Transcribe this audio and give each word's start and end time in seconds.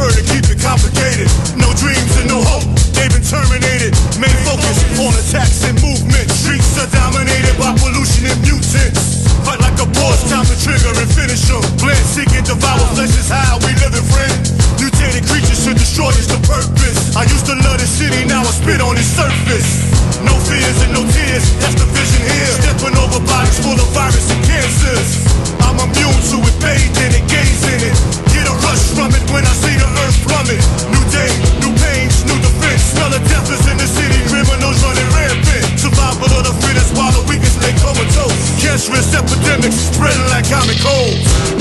prefer 0.00 0.16
to 0.16 0.24
keep 0.32 0.44
it 0.48 0.60
complicated. 0.64 1.28
No 1.60 1.68
dreams 1.76 2.12
and 2.16 2.28
no 2.32 2.40
hope, 2.40 2.64
they've 2.96 3.12
been 3.12 3.24
terminated. 3.24 3.92
Main 4.16 4.32
focus 4.48 4.80
on 4.96 5.12
attacks 5.12 5.60
and 5.68 5.76
movement. 5.84 6.24
Streets 6.32 6.80
are 6.80 6.88
dominated 6.88 7.52
by 7.60 7.76
pollution 7.76 8.32
and 8.32 8.40
mutants. 8.40 9.28
Fight 9.44 9.60
like 9.60 9.76
a 9.76 9.88
boss, 9.92 10.24
time 10.32 10.48
to 10.48 10.56
trigger 10.56 10.92
and 10.96 11.10
finish 11.12 11.44
them. 11.44 11.60
Blend, 11.76 12.00
seek, 12.08 12.32
and 12.32 12.46
devour 12.48 12.80
flesh 12.96 13.12
is 13.12 13.28
how 13.28 13.60
we 13.60 13.76
live 13.84 13.92
and 13.92 14.08
friend. 14.08 14.40
Mutated 14.80 15.24
creatures 15.28 15.68
to 15.68 15.76
destroy 15.76 16.08
is 16.16 16.28
the 16.28 16.40
purpose. 16.48 17.12
I 17.12 17.28
used 17.28 17.44
to 17.52 17.56
love 17.60 17.76
this 17.76 17.92
city, 17.92 18.24
now 18.24 18.40
I 18.40 18.52
spit 18.56 18.80
on 18.80 18.96
its 18.96 19.12
surface. 19.12 19.68
No 20.24 20.32
fears 20.48 20.80
and 20.80 20.96
no 20.96 21.04
tears, 21.04 21.44
that's 21.60 21.76
the 21.76 21.88
vision 21.92 22.24
here. 22.24 22.52
Stepping 22.64 22.96
over 22.96 23.20
bodies 23.28 23.58
full 23.60 23.76
of 23.76 23.88
virus 23.92 24.32
and 24.32 24.40
cancers. 24.48 25.29
pandemic, 39.50 39.72
spreading 39.72 40.26
like 40.26 40.48
common 40.48 40.76
cold. 40.78 41.59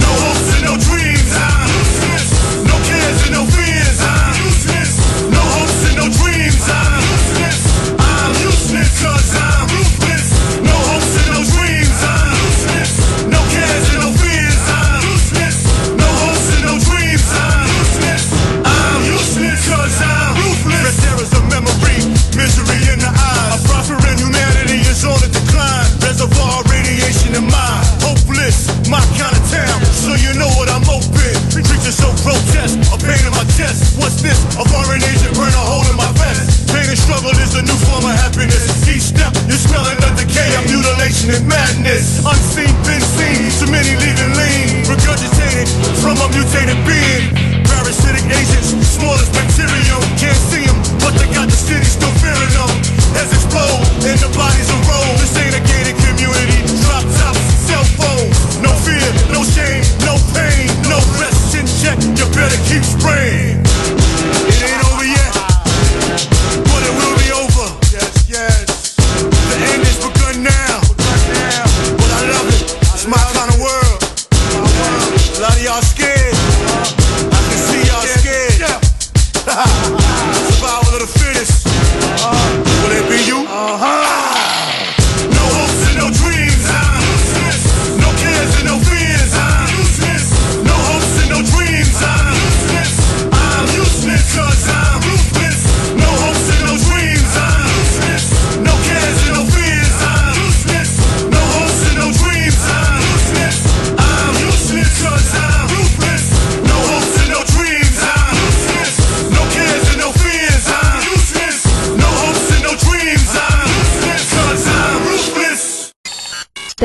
many 43.82 43.96
leaders. 43.96 44.19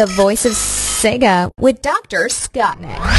the 0.07 0.13
voice 0.13 0.45
of 0.45 0.53
Sega 0.53 1.51
with 1.59 1.81
Dr. 1.81 2.27
Scottnik. 2.29 3.14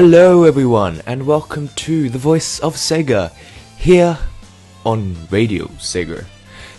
Hello, 0.00 0.44
everyone, 0.44 1.02
and 1.06 1.26
welcome 1.26 1.66
to 1.74 2.08
the 2.08 2.18
Voice 2.18 2.60
of 2.60 2.76
Sega 2.76 3.32
here 3.78 4.16
on 4.86 5.16
Radio 5.28 5.64
Sega. 5.80 6.24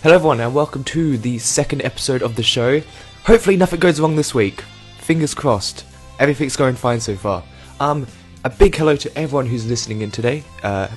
Hello, 0.02 0.14
everyone, 0.14 0.40
and 0.40 0.54
welcome 0.54 0.82
to 0.84 1.18
the 1.18 1.38
second 1.38 1.82
episode 1.82 2.22
of 2.22 2.34
the 2.34 2.42
show. 2.42 2.80
Hopefully, 3.24 3.58
nothing 3.58 3.78
goes 3.78 4.00
wrong 4.00 4.16
this 4.16 4.32
week. 4.32 4.62
Fingers 5.00 5.34
crossed. 5.34 5.84
Everything's 6.18 6.56
going 6.56 6.76
fine 6.76 6.98
so 6.98 7.14
far. 7.14 7.44
Um, 7.78 8.06
a 8.44 8.48
big 8.48 8.74
hello 8.74 8.96
to 8.96 9.18
everyone 9.18 9.44
who's 9.44 9.66
listening 9.66 10.00
in 10.00 10.10
today. 10.10 10.42
Uh, 10.62 10.88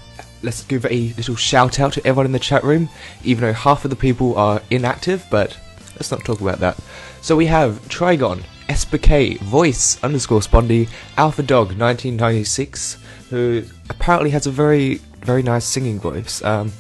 let's 0.43 0.63
give 0.63 0.85
a 0.85 1.13
little 1.17 1.35
shout 1.35 1.81
out 1.81 1.91
to 1.91 2.07
everyone 2.07 2.27
in 2.27 2.31
the 2.31 2.39
chat 2.39 2.63
room, 2.63 2.87
even 3.25 3.41
though 3.41 3.51
half 3.51 3.83
of 3.83 3.89
the 3.89 3.97
people 3.97 4.37
are 4.37 4.61
inactive, 4.69 5.25
but 5.29 5.57
let's 5.95 6.09
not 6.09 6.23
talk 6.23 6.39
about 6.39 6.59
that. 6.59 6.79
So 7.21 7.35
we 7.35 7.47
have 7.47 7.81
Trigon, 7.89 8.43
SBK, 8.69 9.39
Voice 9.39 10.04
underscore 10.04 10.42
Spondy, 10.42 10.89
Alpha 11.18 11.44
Dog 11.44 11.77
1996, 11.77 12.98
who 13.30 13.63
apparently 13.89 14.31
has 14.31 14.48
a 14.48 14.51
very, 14.51 14.95
very 15.21 15.44
nice 15.44 15.65
singing 15.65 16.00
voice. 16.00 16.44
Um, 16.44 16.71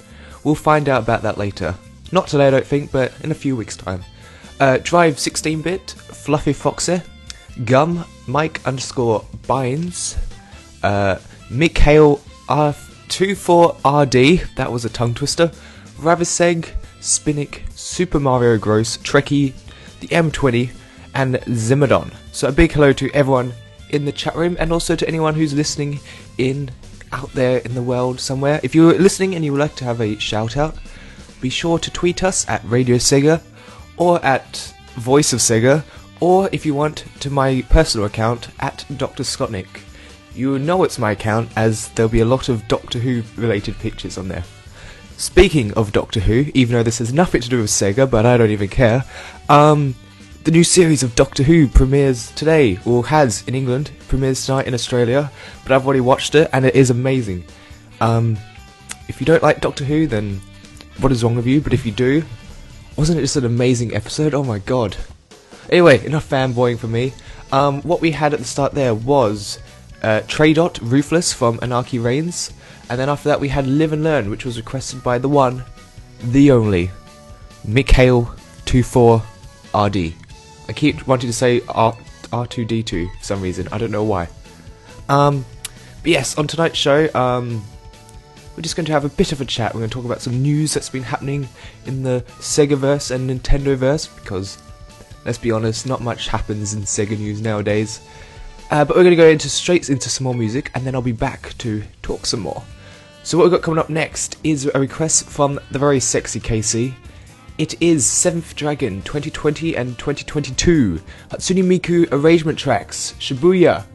we'll 0.43 0.55
find 0.55 0.89
out 0.89 1.03
about 1.03 1.21
that 1.23 1.37
later. 1.37 1.75
Not 2.11 2.27
today, 2.27 2.47
I 2.47 2.51
don't 2.51 2.65
think, 2.65 2.91
but 2.91 3.13
in 3.23 3.31
a 3.31 3.35
few 3.35 3.55
weeks' 3.55 3.77
time. 3.77 4.03
Uh, 4.59 4.77
Drive 4.83 5.19
16 5.19 5.61
bit, 5.61 5.91
Fluffy 5.91 6.53
Foxy, 6.53 7.01
Gum, 7.65 8.05
Mike 8.27 8.65
underscore 8.65 9.25
binds 9.47 10.17
uh, 10.83 11.17
Mikhail 11.49 12.17
R24RD, 12.47 14.55
that 14.55 14.71
was 14.71 14.85
a 14.85 14.89
tongue 14.89 15.15
twister, 15.15 15.51
Raviseg, 15.97 16.69
Spinnick, 16.99 17.61
Super 17.71 18.19
Mario 18.19 18.57
Gross, 18.57 18.97
Trekkie, 18.97 19.53
the 20.01 20.07
M20, 20.09 20.71
and 21.13 21.35
Zimmadon. 21.35 22.11
So 22.31 22.47
a 22.47 22.51
big 22.51 22.71
hello 22.71 22.93
to 22.93 23.11
everyone 23.11 23.53
in 23.89 24.05
the 24.05 24.11
chat 24.11 24.35
room 24.35 24.57
and 24.59 24.71
also 24.71 24.95
to 24.95 25.07
anyone 25.07 25.35
who's 25.35 25.53
listening 25.53 25.99
in 26.37 26.71
out 27.11 27.31
there 27.33 27.59
in 27.59 27.75
the 27.75 27.83
world 27.83 28.19
somewhere. 28.19 28.59
If 28.63 28.73
you're 28.73 28.97
listening 28.97 29.35
and 29.35 29.45
you 29.45 29.51
would 29.51 29.61
like 29.61 29.75
to 29.75 29.85
have 29.85 30.01
a 30.01 30.17
shout 30.17 30.57
out, 30.57 30.75
be 31.41 31.49
sure 31.49 31.77
to 31.79 31.91
tweet 31.91 32.23
us 32.23 32.47
at 32.49 32.63
Radio 32.65 32.97
Sega 32.97 33.41
or 33.97 34.23
at 34.25 34.73
Voice 34.95 35.33
of 35.33 35.39
Sega 35.39 35.83
or 36.19 36.49
if 36.51 36.65
you 36.65 36.73
want 36.73 37.05
to 37.19 37.29
my 37.29 37.61
personal 37.69 38.07
account 38.07 38.49
at 38.59 38.85
Dr. 38.97 39.23
Scottnik. 39.23 39.81
You 40.33 40.57
know 40.57 40.83
it's 40.83 40.97
my 40.97 41.11
account 41.11 41.49
as 41.55 41.89
there'll 41.89 42.09
be 42.09 42.21
a 42.21 42.25
lot 42.25 42.49
of 42.49 42.67
Doctor 42.67 42.97
Who 42.97 43.23
related 43.35 43.77
pictures 43.77 44.17
on 44.17 44.27
there. 44.29 44.43
Speaking 45.17 45.73
of 45.73 45.91
Doctor 45.91 46.21
Who, 46.21 46.45
even 46.55 46.73
though 46.73 46.83
this 46.83 46.97
has 46.97 47.13
nothing 47.13 47.41
to 47.41 47.49
do 47.49 47.61
with 47.61 47.69
Sega, 47.69 48.09
but 48.09 48.25
I 48.25 48.37
don't 48.37 48.49
even 48.49 48.69
care, 48.69 49.03
um, 49.47 49.95
the 50.43 50.51
new 50.51 50.63
series 50.63 51.03
of 51.03 51.15
Doctor 51.15 51.43
Who 51.43 51.69
premieres 51.69 52.31
today, 52.31 52.77
or 52.85 53.05
has 53.05 53.47
in 53.47 53.55
England, 53.55 53.91
premieres 54.09 54.45
tonight 54.45 54.67
in 54.67 54.73
Australia, 54.73 55.31
but 55.63 55.71
I've 55.71 55.85
already 55.85 56.01
watched 56.01 56.35
it 56.35 56.49
and 56.51 56.65
it 56.65 56.75
is 56.75 56.89
amazing. 56.89 57.45
Um, 58.01 58.37
if 59.07 59.21
you 59.21 59.25
don't 59.25 59.41
like 59.41 59.61
Doctor 59.61 59.85
Who, 59.85 60.05
then 60.05 60.41
what 60.99 61.13
is 61.13 61.23
wrong 61.23 61.37
with 61.37 61.47
you? 61.47 61.61
But 61.61 61.71
if 61.71 61.85
you 61.85 61.93
do, 61.93 62.25
wasn't 62.97 63.19
it 63.19 63.21
just 63.21 63.37
an 63.37 63.45
amazing 63.45 63.95
episode? 63.95 64.33
Oh 64.33 64.43
my 64.43 64.59
god. 64.59 64.97
Anyway, 65.69 66.05
enough 66.05 66.29
fanboying 66.29 66.77
for 66.77 66.87
me. 66.87 67.13
Um, 67.53 67.81
what 67.83 68.01
we 68.01 68.11
had 68.11 68.33
at 68.33 68.39
the 68.39 68.45
start 68.45 68.73
there 68.73 68.93
was 68.93 69.59
uh, 70.01 70.23
Traydot 70.27 70.77
Ruthless 70.81 71.31
from 71.31 71.57
Anarchy 71.61 71.99
Reigns, 71.99 72.51
and 72.89 72.99
then 72.99 73.07
after 73.07 73.29
that 73.29 73.39
we 73.39 73.47
had 73.47 73.65
Live 73.65 73.93
and 73.93 74.03
Learn, 74.03 74.29
which 74.29 74.43
was 74.43 74.57
requested 74.57 75.01
by 75.03 75.19
the 75.19 75.29
one, 75.29 75.63
the 76.21 76.51
only, 76.51 76.91
Mikhail24RD. 77.65 80.15
I 80.67 80.73
keep 80.73 81.07
wanting 81.07 81.29
to 81.29 81.33
say 81.33 81.61
R- 81.69 81.97
R2D2 82.31 83.17
for 83.17 83.23
some 83.23 83.41
reason, 83.41 83.67
I 83.71 83.77
don't 83.77 83.91
know 83.91 84.03
why. 84.03 84.27
Um, 85.09 85.45
but 86.01 86.11
yes, 86.11 86.37
on 86.37 86.47
tonight's 86.47 86.77
show, 86.77 87.09
um, 87.13 87.63
we're 88.55 88.61
just 88.61 88.75
going 88.75 88.85
to 88.85 88.91
have 88.91 89.05
a 89.05 89.09
bit 89.09 89.31
of 89.31 89.41
a 89.41 89.45
chat. 89.45 89.73
We're 89.73 89.79
going 89.79 89.89
to 89.89 89.93
talk 89.93 90.05
about 90.05 90.21
some 90.21 90.41
news 90.41 90.73
that's 90.73 90.89
been 90.89 91.03
happening 91.03 91.47
in 91.85 92.03
the 92.03 92.23
Segaverse 92.39 93.11
and 93.11 93.29
Nintendoverse, 93.29 94.13
because 94.21 94.61
let's 95.25 95.37
be 95.37 95.51
honest, 95.51 95.87
not 95.87 96.01
much 96.01 96.27
happens 96.27 96.73
in 96.73 96.81
Sega 96.81 97.17
news 97.17 97.41
nowadays. 97.41 98.01
Uh, 98.69 98.85
but 98.85 98.95
we're 98.95 99.03
going 99.03 99.15
to 99.15 99.21
go 99.21 99.27
into 99.27 99.49
straight 99.49 99.89
into 99.89 100.09
some 100.09 100.23
more 100.25 100.35
music, 100.35 100.71
and 100.75 100.85
then 100.85 100.95
I'll 100.95 101.01
be 101.01 101.11
back 101.11 101.57
to 101.59 101.83
talk 102.01 102.25
some 102.25 102.41
more. 102.41 102.63
So 103.23 103.37
what 103.37 103.45
we've 103.45 103.51
got 103.51 103.61
coming 103.61 103.79
up 103.79 103.89
next 103.89 104.37
is 104.43 104.69
a 104.73 104.79
request 104.79 105.27
from 105.27 105.59
the 105.71 105.79
very 105.79 105.99
sexy 105.99 106.39
Casey. 106.39 106.93
It 107.59 107.79
is 107.79 108.03
Seventh 108.03 108.55
Dragon 108.55 109.03
2020 109.03 109.77
and 109.77 109.89
2022 109.99 110.99
Hatsune 111.29 111.63
Miku 111.63 112.07
arrangement 112.11 112.57
tracks 112.57 113.13
Shibuya 113.19 113.85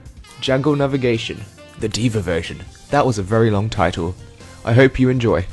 Jungle 0.40 0.76
Navigation, 0.76 1.44
the 1.80 1.88
Diva 1.88 2.20
version. 2.20 2.64
That 2.90 3.04
was 3.04 3.18
a 3.18 3.22
very 3.24 3.50
long 3.50 3.68
title. 3.68 4.14
I 4.64 4.74
hope 4.74 5.00
you 5.00 5.08
enjoy. 5.08 5.44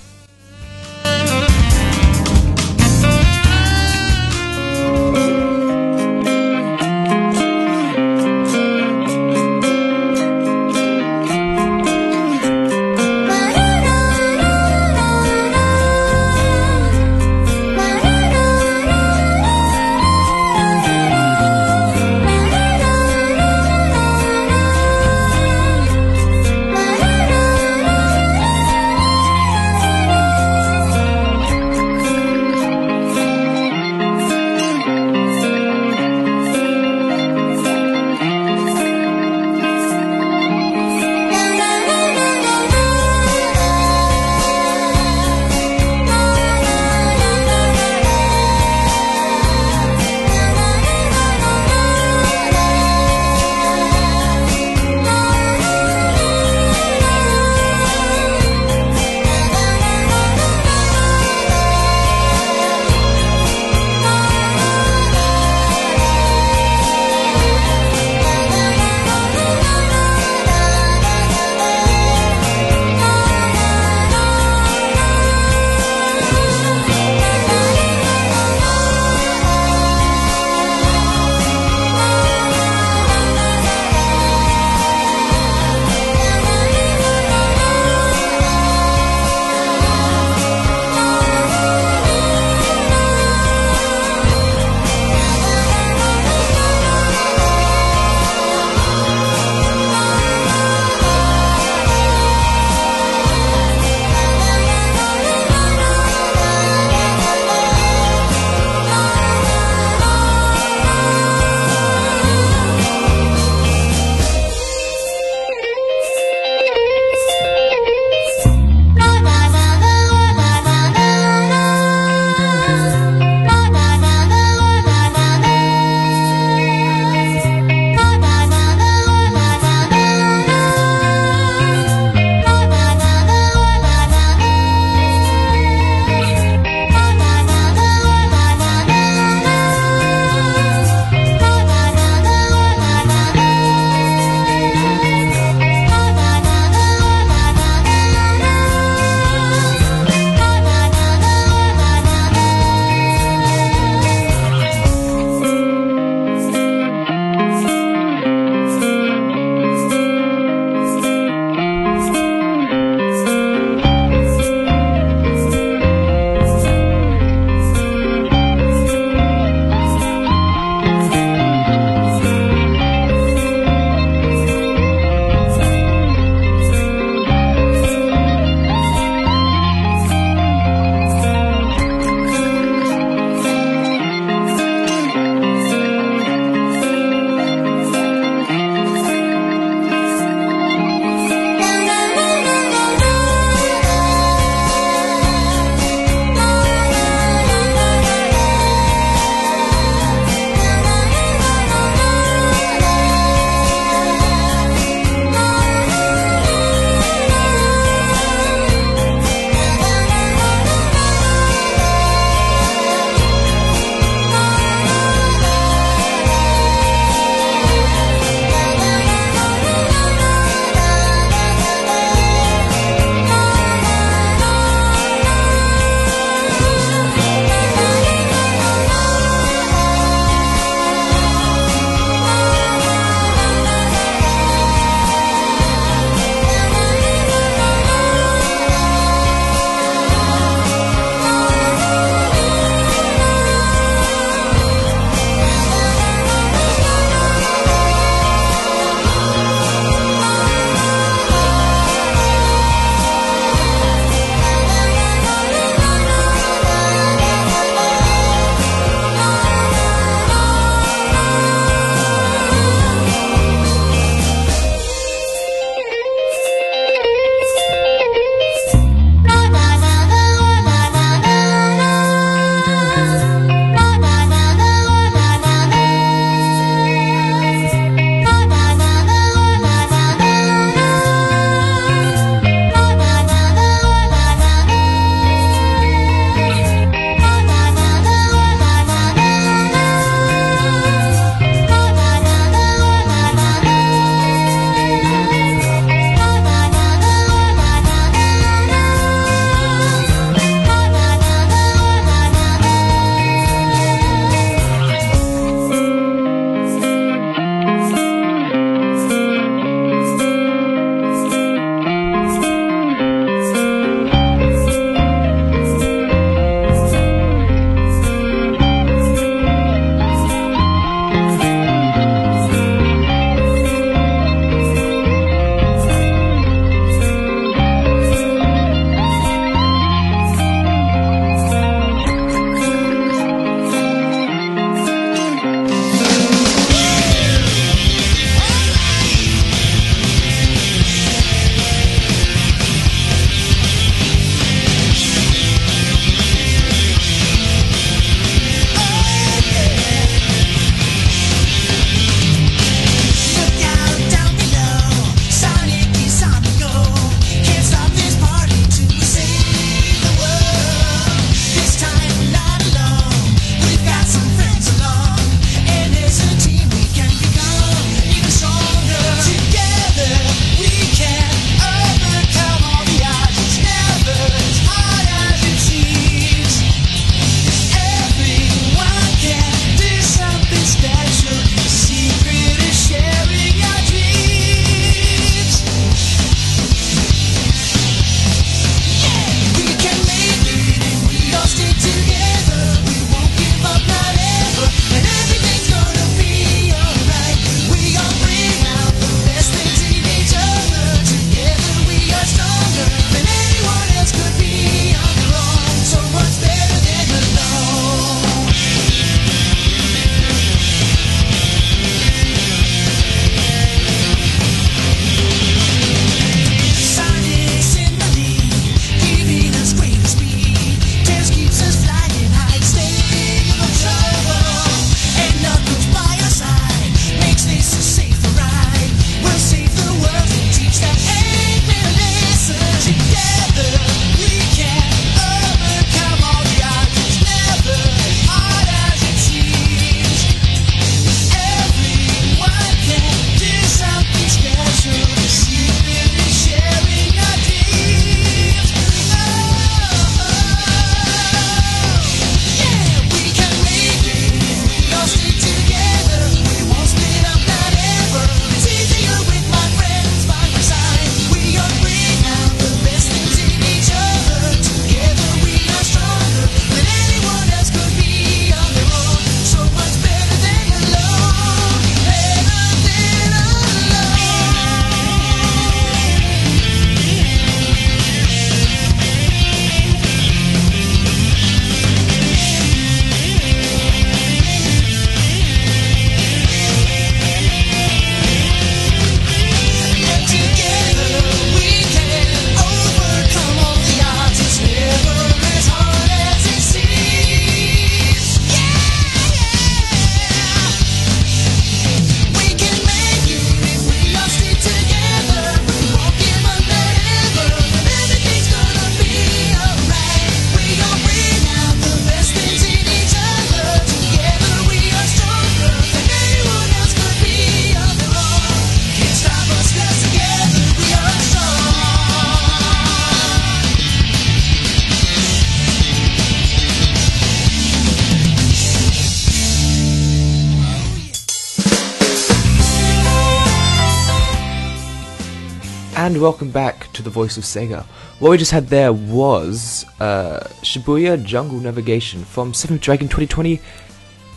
Welcome 536.25 536.49
back 536.49 536.91
to 536.93 537.03
the 537.03 537.11
Voice 537.11 537.37
of 537.37 537.43
Sega. 537.43 537.83
What 538.17 538.31
we 538.31 538.39
just 538.39 538.49
had 538.49 538.65
there 538.69 538.91
was 538.91 539.85
uh, 539.99 540.39
Shibuya 540.63 541.23
Jungle 541.23 541.59
Navigation 541.59 542.25
from 542.25 542.51
Seventh 542.51 542.81
Dragon 542.81 543.07
2020 543.07 543.61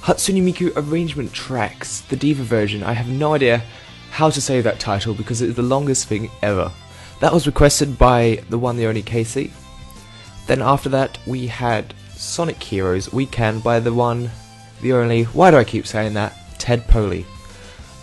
Hatsune 0.02 0.42
Miku 0.42 0.70
Arrangement 0.76 1.32
Tracks, 1.32 2.02
the 2.02 2.14
Diva 2.14 2.42
version. 2.42 2.82
I 2.82 2.92
have 2.92 3.08
no 3.08 3.32
idea 3.32 3.62
how 4.10 4.28
to 4.28 4.38
say 4.38 4.60
that 4.60 4.78
title 4.78 5.14
because 5.14 5.40
it 5.40 5.48
is 5.48 5.54
the 5.54 5.62
longest 5.62 6.06
thing 6.08 6.30
ever. 6.42 6.70
That 7.22 7.32
was 7.32 7.46
requested 7.46 7.96
by 7.96 8.44
the 8.50 8.58
one, 8.58 8.76
the 8.76 8.86
only 8.86 9.00
Casey. 9.00 9.50
Then 10.46 10.60
after 10.60 10.90
that, 10.90 11.16
we 11.26 11.46
had 11.46 11.94
Sonic 12.12 12.62
Heroes 12.62 13.14
We 13.14 13.24
Can 13.24 13.60
by 13.60 13.80
the 13.80 13.94
one, 13.94 14.30
the 14.82 14.92
only. 14.92 15.22
Why 15.22 15.50
do 15.50 15.56
I 15.56 15.64
keep 15.64 15.86
saying 15.86 16.12
that? 16.12 16.36
Ted 16.58 16.86
Poley. 16.86 17.24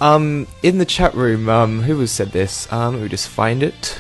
Um, 0.06 0.46
in 0.62 0.78
the 0.78 0.86
chat 0.86 1.16
room, 1.16 1.50
um, 1.50 1.82
who 1.82 2.00
has 2.00 2.12
said 2.12 2.32
this? 2.32 2.72
Um, 2.72 2.94
let 2.94 3.02
me 3.02 3.10
just 3.10 3.28
find 3.28 3.64
it. 3.64 4.00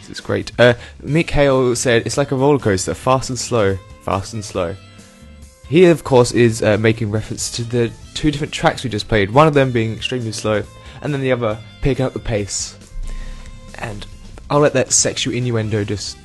This 0.00 0.08
is 0.08 0.20
great. 0.20 0.58
Uh, 0.58 0.72
Mikhail 1.02 1.76
said 1.76 2.06
it's 2.06 2.16
like 2.16 2.32
a 2.32 2.34
roller 2.34 2.58
coaster, 2.58 2.94
fast 2.94 3.28
and 3.28 3.38
slow, 3.38 3.76
fast 4.04 4.32
and 4.32 4.42
slow. 4.42 4.74
He, 5.68 5.84
of 5.84 6.02
course, 6.02 6.32
is 6.32 6.62
uh, 6.62 6.78
making 6.78 7.10
reference 7.10 7.50
to 7.56 7.62
the 7.62 7.92
two 8.14 8.30
different 8.30 8.54
tracks 8.54 8.84
we 8.84 8.88
just 8.88 9.06
played. 9.06 9.30
One 9.30 9.46
of 9.46 9.52
them 9.52 9.70
being 9.70 9.92
extremely 9.92 10.32
slow, 10.32 10.62
and 11.02 11.12
then 11.12 11.20
the 11.20 11.32
other 11.32 11.58
picking 11.82 12.06
up 12.06 12.14
the 12.14 12.20
pace. 12.20 12.78
And 13.74 14.06
I'll 14.48 14.60
let 14.60 14.72
that 14.72 14.92
sexual 14.92 15.34
innuendo 15.34 15.84
just, 15.84 16.16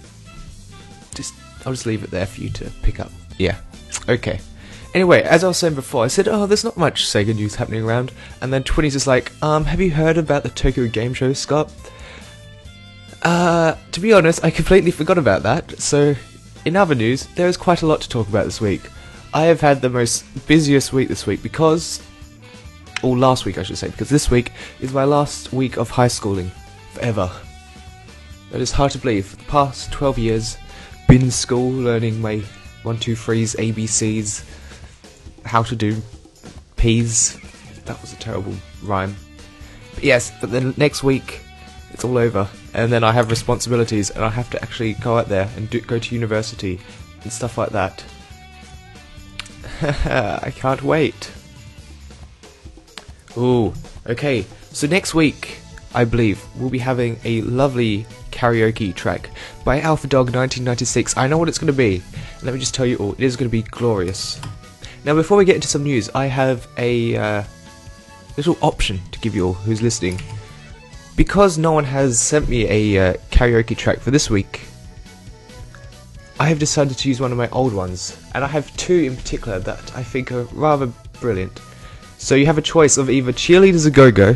just, 1.14 1.34
I'll 1.66 1.74
just 1.74 1.86
leave 1.86 2.06
it 2.06 2.10
there 2.10 2.26
for 2.26 2.40
you 2.40 2.50
to 2.52 2.72
pick 2.84 3.02
up. 3.02 3.12
Yeah. 3.38 3.58
Okay. 4.08 4.40
Anyway, 4.94 5.24
as 5.24 5.44
I 5.44 5.48
was 5.48 5.58
saying 5.58 5.74
before, 5.74 6.04
I 6.04 6.08
said, 6.08 6.28
oh, 6.28 6.46
there's 6.46 6.64
not 6.64 6.78
much 6.78 7.06
Sega 7.06 7.34
news 7.36 7.56
happening 7.56 7.84
around. 7.84 8.12
And 8.42 8.54
then 8.54 8.64
20's 8.64 8.96
is 8.96 9.08
like, 9.08 9.32
um, 9.42 9.66
have 9.66 9.82
you 9.82 9.90
heard 9.90 10.20
about 10.20 10.44
the 10.44 10.50
Tokyo 10.50 10.88
Game 10.88 11.16
Show, 11.16 11.34
Scott? 11.34 11.74
Uh, 13.24 13.76
to 13.92 14.00
be 14.00 14.14
honest, 14.14 14.44
I 14.44 14.52
completely 14.52 14.92
forgot 14.92 15.18
about 15.18 15.42
that. 15.44 15.80
So, 15.82 16.14
in 16.66 16.76
other 16.76 16.94
news, 16.94 17.26
there 17.36 17.48
is 17.48 17.58
quite 17.58 17.82
a 17.82 17.88
lot 17.88 18.02
to 18.02 18.10
talk 18.10 18.28
about 18.28 18.46
this 18.46 18.62
week. 18.62 18.82
I 19.34 19.44
have 19.44 19.62
had 19.62 19.82
the 19.82 19.90
most 19.90 20.26
busiest 20.48 20.94
week 20.94 21.08
this 21.08 21.26
week 21.26 21.42
because, 21.42 22.04
or 23.02 23.18
last 23.18 23.46
week 23.46 23.58
I 23.58 23.64
should 23.64 23.80
say, 23.80 23.90
because 23.90 24.10
this 24.10 24.30
week 24.30 24.52
is 24.80 24.94
my 24.94 25.06
last 25.06 25.52
week 25.52 25.78
of 25.78 25.90
high 25.90 26.08
schooling 26.08 26.52
forever. 26.92 27.32
It 28.54 28.62
is 28.62 28.72
hard 28.72 28.92
to 28.92 29.00
believe. 29.00 29.26
For 29.26 29.38
the 29.38 29.44
past 29.46 29.92
12 29.92 30.20
years, 30.20 30.58
been 31.08 31.24
in 31.24 31.32
school 31.32 31.72
learning 31.72 32.22
my 32.22 32.44
one, 32.84 33.00
two, 33.00 33.16
threes, 33.16 33.56
ABCs, 33.56 34.44
how 35.46 35.64
to 35.64 35.76
do 35.76 36.02
peas. 36.76 37.40
That 37.86 38.00
was 38.02 38.14
a 38.14 38.18
terrible 38.18 38.54
rhyme. 38.82 39.16
But 39.96 40.04
yes, 40.04 40.32
but 40.42 40.52
then 40.52 40.74
next 40.78 41.04
week 41.04 41.42
it's 41.92 42.04
all 42.04 42.18
over, 42.18 42.48
and 42.74 42.92
then 42.92 43.04
I 43.04 43.12
have 43.12 43.30
responsibilities, 43.30 44.10
and 44.10 44.26
I 44.26 44.30
have 44.30 44.50
to 44.52 44.62
actually 44.62 44.94
go 44.94 45.18
out 45.18 45.30
there 45.30 45.50
and 45.56 45.70
do, 45.70 45.80
go 45.82 46.00
to 46.00 46.16
university 46.16 46.80
and 47.22 47.32
stuff 47.32 47.58
like 47.58 47.70
that. 47.70 48.04
I 50.44 50.52
can't 50.52 50.82
wait. 50.82 51.32
Ooh, 53.38 53.74
okay. 54.08 54.46
So 54.72 54.88
next 54.88 55.14
week, 55.14 55.60
I 55.94 56.06
believe, 56.06 56.44
we'll 56.58 56.70
be 56.70 56.80
having 56.80 57.20
a 57.24 57.42
lovely 57.42 58.06
karaoke 58.32 58.94
track 58.96 59.30
by 59.64 59.80
Alpha 59.80 60.08
Dog 60.08 60.28
1996. 60.28 61.16
I 61.18 61.28
know 61.28 61.38
what 61.38 61.48
it's 61.48 61.60
going 61.60 61.68
to 61.68 61.74
be. 61.74 62.02
Let 62.42 62.54
me 62.54 62.60
just 62.60 62.74
tell 62.74 62.86
you 62.86 62.98
all, 62.98 63.14
it 63.14 63.22
is 63.22 63.36
going 63.36 63.50
to 63.50 63.52
be 63.52 63.62
glorious. 63.62 64.40
Now, 65.06 65.16
before 65.16 65.38
we 65.38 65.46
get 65.46 65.56
into 65.56 65.68
some 65.68 65.84
news, 65.84 66.10
I 66.16 66.28
have 66.28 66.68
a 66.78 67.18
uh, 67.18 67.44
little 68.38 68.58
option 68.62 69.02
to 69.12 69.20
give 69.20 69.36
you 69.36 69.48
all 69.48 69.54
who's 69.54 69.82
listening. 69.82 70.20
Because 71.16 71.58
no 71.58 71.74
one 71.74 71.84
has 71.84 72.20
sent 72.20 72.48
me 72.48 72.68
a 72.70 73.10
uh, 73.10 73.14
karaoke 73.30 73.78
track 73.78 74.00
for 74.00 74.12
this 74.12 74.30
week, 74.30 74.62
I 76.40 76.48
have 76.48 76.58
decided 76.58 76.98
to 76.98 77.10
use 77.10 77.20
one 77.20 77.32
of 77.32 77.38
my 77.38 77.50
old 77.50 77.74
ones, 77.74 78.18
and 78.34 78.44
I 78.44 78.48
have 78.48 78.76
two 78.76 78.96
in 78.96 79.16
particular 79.16 79.60
that 79.60 79.96
I 79.96 80.04
think 80.04 80.32
are 80.32 80.44
rather 80.54 80.88
brilliant. 81.20 81.62
So 82.18 82.36
you 82.36 82.46
have 82.46 82.58
a 82.58 82.62
choice 82.62 82.98
of 82.98 83.10
either 83.10 83.32
Cheerleaders 83.34 83.86
a 83.86 83.92
Go 83.92 84.12
Go, 84.12 84.34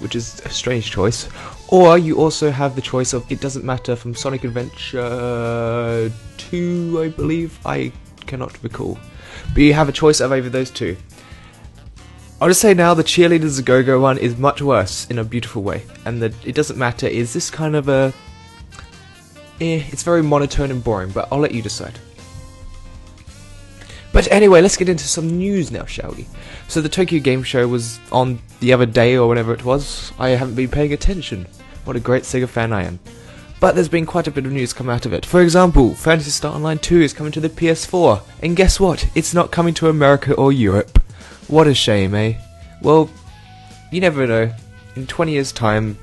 which 0.00 0.16
is 0.16 0.40
a 0.44 0.48
strange 0.48 0.90
choice, 0.90 1.28
or 1.68 1.98
you 1.98 2.18
also 2.18 2.50
have 2.50 2.74
the 2.74 2.80
choice 2.80 3.12
of 3.12 3.30
It 3.30 3.40
Doesn't 3.40 3.64
Matter 3.64 3.94
from 3.94 4.14
Sonic 4.14 4.44
Adventure 4.44 6.10
2, 6.38 7.00
I 7.02 7.08
believe. 7.08 7.58
I 7.64 7.92
cannot 8.26 8.60
recall. 8.62 8.98
But 9.54 9.62
you 9.62 9.74
have 9.74 9.88
a 9.88 9.92
choice 9.92 10.20
of 10.20 10.32
either 10.32 10.48
those 10.48 10.70
two. 10.70 10.96
I'll 12.40 12.48
just 12.48 12.60
say 12.60 12.72
now 12.72 12.94
the 12.94 13.04
Cheerleaders 13.04 13.58
a 13.58 13.62
Go 13.62 13.82
Go 13.82 14.00
one 14.00 14.16
is 14.16 14.38
much 14.38 14.62
worse 14.62 15.06
in 15.10 15.18
a 15.18 15.24
beautiful 15.24 15.62
way, 15.62 15.84
and 16.06 16.22
the 16.22 16.34
It 16.44 16.54
Doesn't 16.54 16.78
Matter 16.78 17.06
is 17.06 17.32
this 17.32 17.50
kind 17.50 17.76
of 17.76 17.88
a. 17.88 18.14
Eh, 19.60 19.84
it's 19.88 20.02
very 20.02 20.22
monotone 20.22 20.70
and 20.70 20.82
boring, 20.82 21.10
but 21.10 21.28
I'll 21.30 21.38
let 21.38 21.52
you 21.52 21.60
decide. 21.60 21.98
But 24.12 24.30
anyway, 24.32 24.60
let's 24.60 24.76
get 24.76 24.88
into 24.88 25.06
some 25.06 25.36
news 25.36 25.70
now, 25.70 25.84
shall 25.84 26.12
we? 26.12 26.26
So 26.66 26.80
the 26.80 26.88
Tokyo 26.88 27.20
Game 27.20 27.42
Show 27.42 27.68
was 27.68 28.00
on 28.10 28.40
the 28.60 28.72
other 28.72 28.86
day 28.86 29.16
or 29.16 29.28
whenever 29.28 29.52
it 29.52 29.64
was. 29.64 30.12
I 30.18 30.30
haven't 30.30 30.56
been 30.56 30.68
paying 30.70 30.92
attention. 30.92 31.46
What 31.84 31.96
a 31.96 32.00
great 32.00 32.24
Sega 32.24 32.48
fan 32.48 32.72
I 32.72 32.84
am. 32.84 32.98
But 33.60 33.74
there's 33.74 33.88
been 33.88 34.06
quite 34.06 34.26
a 34.26 34.30
bit 34.30 34.46
of 34.46 34.52
news 34.52 34.72
come 34.72 34.88
out 34.88 35.04
of 35.04 35.12
it. 35.12 35.26
For 35.26 35.42
example, 35.42 35.94
Phantasy 35.94 36.30
Star 36.30 36.54
Online 36.54 36.78
2 36.78 37.02
is 37.02 37.12
coming 37.12 37.30
to 37.32 37.40
the 37.40 37.50
PS4. 37.50 38.22
And 38.42 38.56
guess 38.56 38.80
what? 38.80 39.06
It's 39.14 39.34
not 39.34 39.50
coming 39.50 39.74
to 39.74 39.88
America 39.88 40.34
or 40.34 40.50
Europe. 40.50 40.98
What 41.46 41.66
a 41.66 41.74
shame, 41.74 42.14
eh? 42.14 42.34
Well, 42.80 43.10
you 43.92 44.00
never 44.00 44.26
know. 44.26 44.50
In 44.96 45.06
20 45.06 45.32
years' 45.32 45.52
time, 45.52 45.98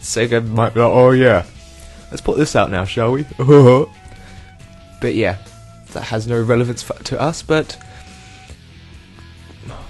Sega 0.00 0.46
might 0.46 0.74
be 0.74 0.80
like, 0.80 0.92
oh 0.92 1.12
yeah, 1.12 1.44
let's 2.10 2.20
put 2.20 2.36
this 2.36 2.56
out 2.56 2.70
now, 2.70 2.84
shall 2.84 3.12
we? 3.12 3.24
but 5.00 5.14
yeah, 5.14 5.38
that 5.92 6.02
has 6.02 6.26
no 6.26 6.42
relevance 6.42 6.82
to 7.04 7.20
us, 7.20 7.42
but 7.42 7.76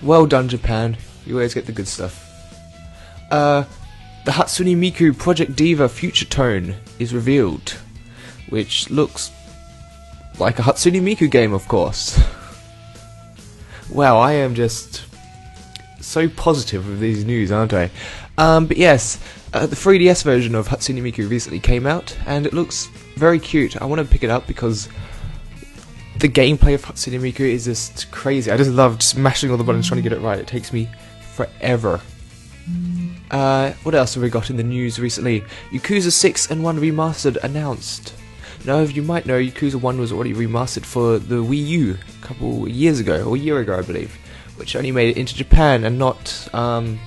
well 0.02 0.26
done, 0.26 0.48
Japan. 0.48 0.96
You 1.24 1.34
always 1.34 1.54
get 1.54 1.66
the 1.66 1.72
good 1.72 1.88
stuff. 1.88 2.22
Uh, 3.30 3.64
the 4.26 4.32
Hatsune 4.32 4.76
Miku 4.76 5.16
Project 5.16 5.54
Diva 5.54 5.88
Future 5.88 6.24
Tone 6.24 6.74
is 6.98 7.14
revealed, 7.14 7.76
which 8.48 8.90
looks 8.90 9.30
like 10.40 10.58
a 10.58 10.62
Hatsune 10.62 11.00
Miku 11.00 11.30
game, 11.30 11.52
of 11.52 11.68
course. 11.68 12.20
wow, 13.88 14.18
I 14.18 14.32
am 14.32 14.56
just 14.56 15.04
so 16.00 16.28
positive 16.28 16.88
with 16.88 16.98
these 16.98 17.24
news, 17.24 17.52
aren't 17.52 17.72
I? 17.72 17.88
Um, 18.36 18.66
but 18.66 18.78
yes, 18.78 19.20
uh, 19.52 19.66
the 19.66 19.76
3DS 19.76 20.24
version 20.24 20.56
of 20.56 20.66
Hatsune 20.66 21.00
Miku 21.00 21.30
recently 21.30 21.60
came 21.60 21.86
out, 21.86 22.18
and 22.26 22.46
it 22.46 22.52
looks 22.52 22.86
very 23.14 23.38
cute. 23.38 23.80
I 23.80 23.84
want 23.84 24.00
to 24.00 24.12
pick 24.12 24.24
it 24.24 24.30
up 24.30 24.48
because 24.48 24.88
the 26.18 26.28
gameplay 26.28 26.74
of 26.74 26.84
Hatsune 26.84 27.20
Miku 27.20 27.48
is 27.48 27.66
just 27.66 28.10
crazy. 28.10 28.50
I 28.50 28.56
just 28.56 28.72
love 28.72 28.98
just 28.98 29.16
mashing 29.16 29.52
all 29.52 29.56
the 29.56 29.62
buttons 29.62 29.86
trying 29.86 30.02
to 30.02 30.08
get 30.08 30.18
it 30.18 30.20
right. 30.20 30.40
It 30.40 30.48
takes 30.48 30.72
me 30.72 30.88
forever. 31.34 32.00
Uh, 33.30 33.72
what 33.82 33.94
else 33.94 34.14
have 34.14 34.22
we 34.22 34.30
got 34.30 34.50
in 34.50 34.56
the 34.56 34.62
news 34.62 35.00
recently? 35.00 35.42
Yakuza 35.70 36.12
6 36.12 36.50
and 36.50 36.62
1 36.62 36.78
Remastered 36.78 37.36
announced. 37.42 38.14
Now, 38.64 38.80
if 38.80 38.96
you 38.96 39.02
might 39.02 39.26
know, 39.26 39.38
Yakuza 39.38 39.76
1 39.76 39.98
was 39.98 40.12
already 40.12 40.32
remastered 40.32 40.84
for 40.84 41.18
the 41.18 41.36
Wii 41.36 41.66
U 41.66 41.98
a 42.22 42.26
couple 42.26 42.68
years 42.68 43.00
ago, 43.00 43.24
or 43.24 43.36
a 43.36 43.38
year 43.38 43.58
ago, 43.60 43.78
I 43.78 43.82
believe, 43.82 44.16
which 44.56 44.76
only 44.76 44.90
made 44.90 45.10
it 45.10 45.16
into 45.16 45.34
Japan 45.34 45.84
and 45.84 45.98
not 45.98 46.48
um, 46.54 46.98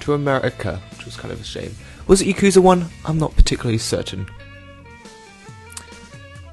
to 0.00 0.14
America, 0.14 0.80
which 0.92 1.04
was 1.04 1.16
kind 1.16 1.32
of 1.32 1.40
a 1.40 1.44
shame. 1.44 1.74
Was 2.06 2.20
it 2.20 2.26
Yakuza 2.26 2.58
1? 2.58 2.86
I'm 3.04 3.18
not 3.18 3.34
particularly 3.34 3.78
certain. 3.78 4.28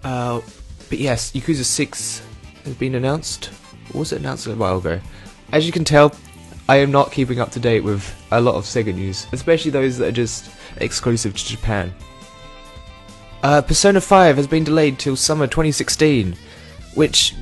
Uh, 0.04 0.42
but 0.90 1.00
yes, 1.00 1.32
Yakuza 1.32 1.64
6 1.64 2.22
has 2.66 2.74
been 2.76 2.96
announced. 2.96 3.52
Or 3.94 4.00
was 4.00 4.14
it 4.14 4.20
announced 4.20 4.48
a 4.48 4.56
while 4.56 4.78
ago? 4.78 5.00
As 5.52 5.66
you 5.66 5.72
can 5.72 5.84
tell, 5.84 6.16
I 6.68 6.78
am 6.78 6.92
not 6.92 7.12
keeping 7.12 7.40
up 7.40 7.52
to 7.52 7.60
date 7.60 7.84
with 7.84 8.16
a 8.32 8.40
lot 8.40 8.56
of 8.56 8.64
Sega 8.64 8.94
news, 8.94 9.28
especially 9.32 9.72
those 9.72 9.98
that 9.98 10.08
are 10.08 10.12
just 10.12 10.52
exclusive 10.78 11.36
to 11.36 11.46
Japan. 11.46 11.94
Uh, 13.44 13.62
Persona 13.62 14.00
5 14.00 14.38
has 14.38 14.48
been 14.48 14.64
delayed 14.64 15.00
till 15.00 15.16
summer 15.16 15.48
2016, 15.48 16.36
which 16.94 17.34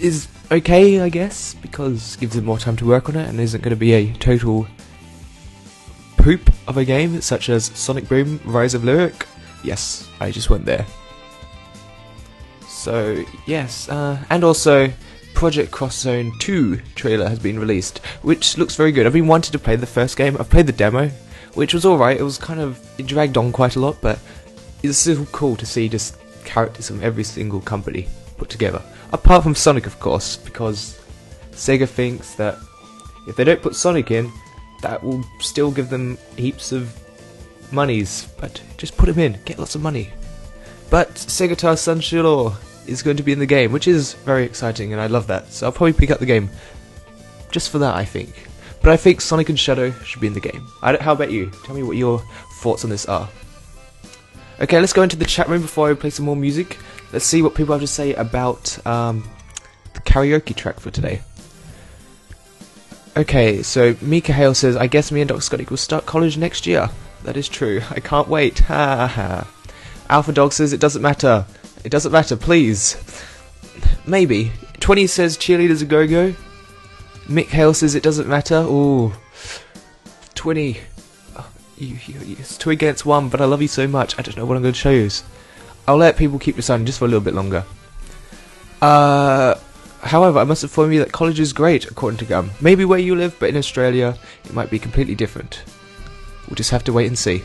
is 0.00 0.28
okay, 0.50 1.00
I 1.00 1.08
guess, 1.08 1.54
because 1.54 2.14
it 2.14 2.20
gives 2.20 2.34
them 2.34 2.44
more 2.44 2.58
time 2.58 2.76
to 2.76 2.86
work 2.86 3.08
on 3.08 3.16
it 3.16 3.28
and 3.28 3.40
isn't 3.40 3.62
going 3.62 3.70
to 3.70 3.76
be 3.76 3.92
a 3.92 4.12
total 4.14 4.66
poop 6.18 6.50
of 6.66 6.76
a 6.76 6.84
game 6.84 7.20
such 7.20 7.48
as 7.48 7.66
Sonic 7.66 8.08
Boom 8.08 8.40
Rise 8.44 8.74
of 8.74 8.84
Lyric. 8.84 9.26
Yes, 9.64 10.08
I 10.20 10.30
just 10.30 10.50
went 10.50 10.64
there. 10.66 10.86
So, 12.66 13.24
yes, 13.46 13.88
uh, 13.88 14.22
and 14.30 14.44
also 14.44 14.92
Project 15.38 15.70
Cross 15.70 15.98
Zone 15.98 16.32
2 16.40 16.78
trailer 16.96 17.28
has 17.28 17.38
been 17.38 17.60
released, 17.60 17.98
which 18.22 18.58
looks 18.58 18.74
very 18.74 18.90
good. 18.90 19.06
I've 19.06 19.12
been 19.12 19.28
wanting 19.28 19.52
to 19.52 19.58
play 19.60 19.76
the 19.76 19.86
first 19.86 20.16
game. 20.16 20.36
I've 20.36 20.50
played 20.50 20.66
the 20.66 20.72
demo, 20.72 21.10
which 21.54 21.72
was 21.72 21.86
alright. 21.86 22.18
It 22.18 22.24
was 22.24 22.38
kind 22.38 22.58
of 22.58 22.84
it 22.98 23.06
dragged 23.06 23.36
on 23.36 23.52
quite 23.52 23.76
a 23.76 23.78
lot, 23.78 23.98
but 24.00 24.18
it's 24.82 24.98
still 24.98 25.24
cool 25.26 25.54
to 25.54 25.64
see 25.64 25.88
just 25.88 26.16
characters 26.44 26.88
from 26.88 27.04
every 27.04 27.22
single 27.22 27.60
company 27.60 28.08
put 28.36 28.48
together. 28.48 28.82
Apart 29.12 29.44
from 29.44 29.54
Sonic, 29.54 29.86
of 29.86 30.00
course, 30.00 30.36
because 30.36 31.00
Sega 31.52 31.88
thinks 31.88 32.34
that 32.34 32.58
if 33.28 33.36
they 33.36 33.44
don't 33.44 33.62
put 33.62 33.76
Sonic 33.76 34.10
in, 34.10 34.32
that 34.82 35.00
will 35.00 35.24
still 35.38 35.70
give 35.70 35.88
them 35.88 36.18
heaps 36.36 36.72
of 36.72 36.92
monies, 37.70 38.26
but 38.40 38.60
just 38.76 38.96
put 38.96 39.08
him 39.08 39.20
in, 39.20 39.38
get 39.44 39.60
lots 39.60 39.76
of 39.76 39.82
money. 39.82 40.10
But 40.90 41.14
Segata 41.14 41.74
Sanshiro 41.76 42.56
is 42.88 43.02
going 43.02 43.16
to 43.16 43.22
be 43.22 43.32
in 43.32 43.38
the 43.38 43.46
game, 43.46 43.72
which 43.72 43.86
is 43.86 44.14
very 44.14 44.44
exciting, 44.44 44.92
and 44.92 45.00
I 45.00 45.06
love 45.06 45.26
that. 45.28 45.52
So 45.52 45.66
I'll 45.66 45.72
probably 45.72 45.92
pick 45.92 46.10
up 46.10 46.18
the 46.18 46.26
game 46.26 46.50
just 47.50 47.70
for 47.70 47.78
that, 47.78 47.94
I 47.94 48.04
think. 48.04 48.48
But 48.82 48.90
I 48.90 48.96
think 48.96 49.20
Sonic 49.20 49.48
and 49.48 49.58
Shadow 49.58 49.90
should 50.04 50.20
be 50.20 50.26
in 50.26 50.34
the 50.34 50.40
game. 50.40 50.66
How 50.82 51.12
about 51.12 51.30
you? 51.30 51.50
Tell 51.64 51.74
me 51.74 51.82
what 51.82 51.96
your 51.96 52.22
thoughts 52.60 52.84
on 52.84 52.90
this 52.90 53.06
are. 53.06 53.28
Okay, 54.60 54.80
let's 54.80 54.92
go 54.92 55.02
into 55.02 55.16
the 55.16 55.24
chat 55.24 55.48
room 55.48 55.62
before 55.62 55.90
I 55.90 55.94
play 55.94 56.10
some 56.10 56.26
more 56.26 56.36
music. 56.36 56.78
Let's 57.12 57.24
see 57.24 57.42
what 57.42 57.54
people 57.54 57.72
have 57.72 57.80
to 57.80 57.86
say 57.86 58.14
about 58.14 58.84
um, 58.86 59.28
the 59.94 60.00
karaoke 60.00 60.54
track 60.54 60.80
for 60.80 60.90
today. 60.90 61.22
Okay, 63.16 63.62
so 63.62 63.96
Mika 64.00 64.32
Hale 64.32 64.54
says, 64.54 64.76
I 64.76 64.86
guess 64.86 65.10
me 65.10 65.20
and 65.20 65.28
Dr. 65.28 65.40
Scotty 65.40 65.64
will 65.64 65.76
start 65.76 66.06
college 66.06 66.36
next 66.36 66.66
year. 66.66 66.88
That 67.24 67.36
is 67.36 67.48
true. 67.48 67.82
I 67.90 68.00
can't 68.00 68.28
wait. 68.28 68.60
Ha 68.60 69.06
ha. 69.06 69.48
Alpha 70.08 70.32
Dog 70.32 70.52
says, 70.52 70.72
it 70.72 70.80
doesn't 70.80 71.02
matter. 71.02 71.44
It 71.84 71.90
doesn't 71.90 72.12
matter, 72.12 72.36
please. 72.36 72.96
Maybe. 74.06 74.52
20 74.80 75.06
says, 75.06 75.36
cheerleaders 75.36 75.82
a 75.82 75.84
go 75.84 76.06
go. 76.06 76.34
Mick 77.26 77.46
Hale 77.46 77.74
says, 77.74 77.94
it 77.94 78.02
doesn't 78.02 78.28
matter. 78.28 78.60
Ooh. 78.60 79.12
20. 80.34 80.80
Oh, 81.36 81.50
you, 81.76 81.98
you, 82.06 82.36
it's 82.38 82.56
two 82.56 82.70
against 82.70 83.04
one, 83.04 83.28
but 83.28 83.40
I 83.40 83.44
love 83.44 83.62
you 83.62 83.68
so 83.68 83.86
much. 83.86 84.18
I 84.18 84.22
don't 84.22 84.36
know 84.36 84.46
what 84.46 84.56
I'm 84.56 84.62
going 84.62 84.74
to 84.74 84.92
you. 84.94 85.10
I'll 85.86 85.96
let 85.96 86.16
people 86.16 86.38
keep 86.38 86.56
deciding 86.56 86.86
just 86.86 86.98
for 86.98 87.04
a 87.04 87.08
little 87.08 87.24
bit 87.24 87.34
longer. 87.34 87.64
Uh, 88.80 89.54
however, 90.02 90.38
I 90.38 90.44
must 90.44 90.62
inform 90.62 90.92
you 90.92 91.00
that 91.00 91.12
college 91.12 91.40
is 91.40 91.52
great, 91.52 91.90
according 91.90 92.18
to 92.18 92.24
Gum. 92.24 92.50
Maybe 92.60 92.84
where 92.84 92.98
you 92.98 93.14
live, 93.14 93.36
but 93.38 93.48
in 93.48 93.56
Australia, 93.56 94.16
it 94.44 94.52
might 94.52 94.70
be 94.70 94.78
completely 94.78 95.14
different. 95.14 95.62
We'll 96.46 96.56
just 96.56 96.70
have 96.70 96.84
to 96.84 96.92
wait 96.92 97.06
and 97.06 97.18
see. 97.18 97.42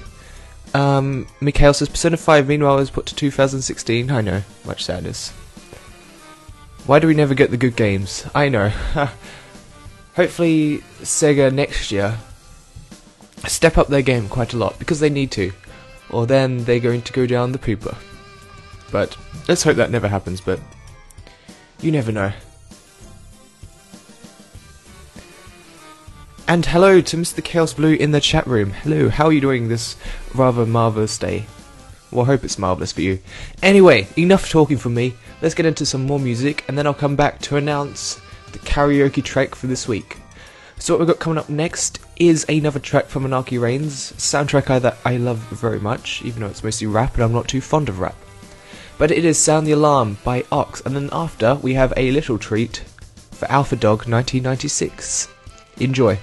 Um, 0.73 1.27
Mikhail 1.39 1.73
says 1.73 1.89
Persona 1.89 2.17
5 2.17 2.47
meanwhile 2.47 2.79
is 2.79 2.89
put 2.89 3.05
to 3.07 3.15
2016. 3.15 4.09
I 4.11 4.21
know, 4.21 4.43
much 4.65 4.83
sadness. 4.83 5.29
Why 6.85 6.99
do 6.99 7.07
we 7.07 7.13
never 7.13 7.33
get 7.33 7.51
the 7.51 7.57
good 7.57 7.75
games? 7.75 8.25
I 8.35 8.49
know. 8.49 8.69
Hopefully, 10.15 10.79
Sega 11.01 11.51
next 11.51 11.91
year 11.91 12.17
step 13.47 13.77
up 13.77 13.87
their 13.87 14.01
game 14.01 14.29
quite 14.29 14.53
a 14.53 14.57
lot 14.57 14.77
because 14.79 14.99
they 14.99 15.09
need 15.09 15.31
to, 15.31 15.51
or 16.09 16.25
then 16.25 16.63
they're 16.65 16.79
going 16.79 17.01
to 17.01 17.13
go 17.13 17.25
down 17.25 17.51
the 17.51 17.59
pooper. 17.59 17.95
But 18.91 19.17
let's 19.47 19.63
hope 19.63 19.75
that 19.77 19.91
never 19.91 20.07
happens. 20.07 20.39
But 20.39 20.59
you 21.81 21.91
never 21.91 22.11
know. 22.11 22.31
And 26.45 26.65
hello 26.65 26.99
to 26.99 27.17
Mr. 27.17 27.41
Chaos 27.41 27.73
Blue 27.73 27.93
in 27.93 28.11
the 28.11 28.19
chat 28.19 28.45
room. 28.45 28.71
Hello, 28.71 29.07
how 29.07 29.27
are 29.27 29.31
you 29.31 29.39
doing 29.39 29.69
this 29.69 29.95
rather 30.35 30.65
marvellous 30.65 31.17
day? 31.17 31.45
Well, 32.11 32.25
I 32.25 32.27
hope 32.27 32.43
it's 32.43 32.59
marvellous 32.59 32.91
for 32.91 33.01
you. 33.01 33.19
Anyway, 33.61 34.09
enough 34.17 34.49
talking 34.49 34.77
from 34.77 34.93
me. 34.93 35.13
Let's 35.41 35.55
get 35.55 35.65
into 35.65 35.85
some 35.85 36.05
more 36.05 36.19
music, 36.19 36.65
and 36.67 36.77
then 36.77 36.85
I'll 36.85 36.93
come 36.93 37.15
back 37.15 37.39
to 37.43 37.55
announce 37.55 38.19
the 38.51 38.59
karaoke 38.59 39.23
track 39.23 39.55
for 39.55 39.67
this 39.67 39.87
week. 39.87 40.17
So 40.79 40.93
what 40.93 40.99
we've 40.99 41.07
got 41.07 41.19
coming 41.19 41.39
up 41.39 41.47
next 41.47 41.99
is 42.17 42.45
another 42.49 42.79
track 42.79 43.05
from 43.05 43.23
Anarchy 43.23 43.57
Reigns, 43.57 44.11
soundtrack 44.13 44.69
I, 44.69 44.79
that 44.79 44.97
I 45.05 45.15
love 45.15 45.37
very 45.37 45.79
much, 45.79 46.23
even 46.23 46.41
though 46.41 46.49
it's 46.49 46.63
mostly 46.63 46.87
rap 46.87 47.13
and 47.15 47.23
I'm 47.23 47.31
not 47.31 47.47
too 47.47 47.61
fond 47.61 47.87
of 47.87 47.99
rap. 47.99 48.17
But 48.97 49.11
it 49.11 49.23
is 49.23 49.39
Sound 49.39 49.65
the 49.65 49.71
Alarm 49.71 50.17
by 50.25 50.43
Ox, 50.51 50.81
and 50.81 50.93
then 50.93 51.09
after 51.13 51.55
we 51.55 51.75
have 51.75 51.93
a 51.95 52.11
little 52.11 52.37
treat 52.37 52.79
for 53.31 53.49
Alpha 53.49 53.77
Dog 53.77 53.99
1996. 54.09 55.29
Enjoy. 55.77 56.19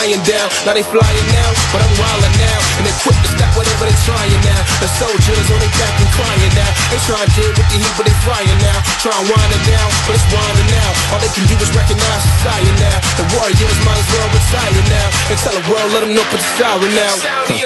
To 0.00 0.06
dying 0.08 0.22
down. 0.24 0.48
Now 0.64 0.72
they 0.72 0.84
flying 0.84 1.28
now, 1.28 1.50
but 1.72 1.80
I'm 1.84 1.92
wildin' 2.00 2.36
now, 2.40 2.58
and 2.80 2.84
they 2.88 2.94
quick 3.04 3.16
to 3.20 3.30
stop 3.36 3.52
whatever 3.56 3.84
they 3.84 3.96
trying 4.08 4.40
now. 4.44 4.60
The 4.80 4.88
soldiers 4.96 5.46
on 5.52 5.60
their 5.60 5.74
back 5.76 5.94
and 6.00 6.10
crying 6.16 6.52
now. 6.56 6.70
They 6.88 7.00
trying 7.04 7.28
to 7.28 7.32
deal 7.36 7.52
with 7.52 7.68
the 7.68 7.76
heat, 7.76 7.94
but 7.96 8.04
they 8.08 8.16
frying 8.24 8.60
now. 8.64 8.78
Try 9.04 9.12
and 9.12 9.28
wind 9.28 9.50
it 9.52 9.62
down, 9.68 9.88
but 10.08 10.16
it's 10.16 10.26
winding 10.32 10.70
now. 10.72 10.90
All 11.12 11.20
they 11.20 11.32
can 11.32 11.44
do 11.44 11.56
is 11.60 11.70
recognize 11.76 12.22
society 12.40 12.72
now. 12.80 12.96
The 13.20 13.26
warriors 13.36 13.78
might 13.84 14.00
as 14.00 14.08
well 14.08 14.28
retire 14.32 14.84
now, 14.88 15.08
and 15.28 15.36
tell 15.40 15.54
the 15.56 15.64
world, 15.68 15.88
let 15.92 16.00
them 16.00 16.12
know 16.16 16.24
put 16.32 16.40
the 16.40 16.50
siren 16.56 16.92
now. 16.96 17.14
The 17.44 17.56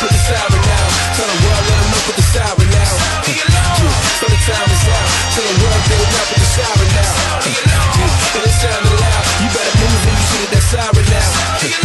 put 0.00 0.10
the 0.10 0.20
siren 0.20 0.62
now. 0.64 0.86
Tell 1.12 1.28
the 1.28 1.38
world, 1.44 1.64
let 1.68 1.76
them 1.76 1.88
know 1.92 2.02
put 2.08 2.16
the 2.16 2.24
siren 2.24 2.68
now. 2.72 2.92
So 4.16 4.26
the 4.28 4.38
time 4.48 4.68
is 4.68 4.84
out. 4.88 5.08
Tell 5.36 5.44
the 5.44 5.56
world, 5.60 5.82
they 5.88 5.96
will 6.00 6.12
not 6.12 6.26
put 6.30 6.40
the 6.40 6.48
siren 6.56 6.90
now. 6.96 7.12
And 8.30 8.44
it 8.48 8.54
sounded 8.60 8.92
loud 8.96 8.99
that's 10.50 10.66
siren 10.66 11.06
now. 11.06 11.30
Yeah, 11.62 11.78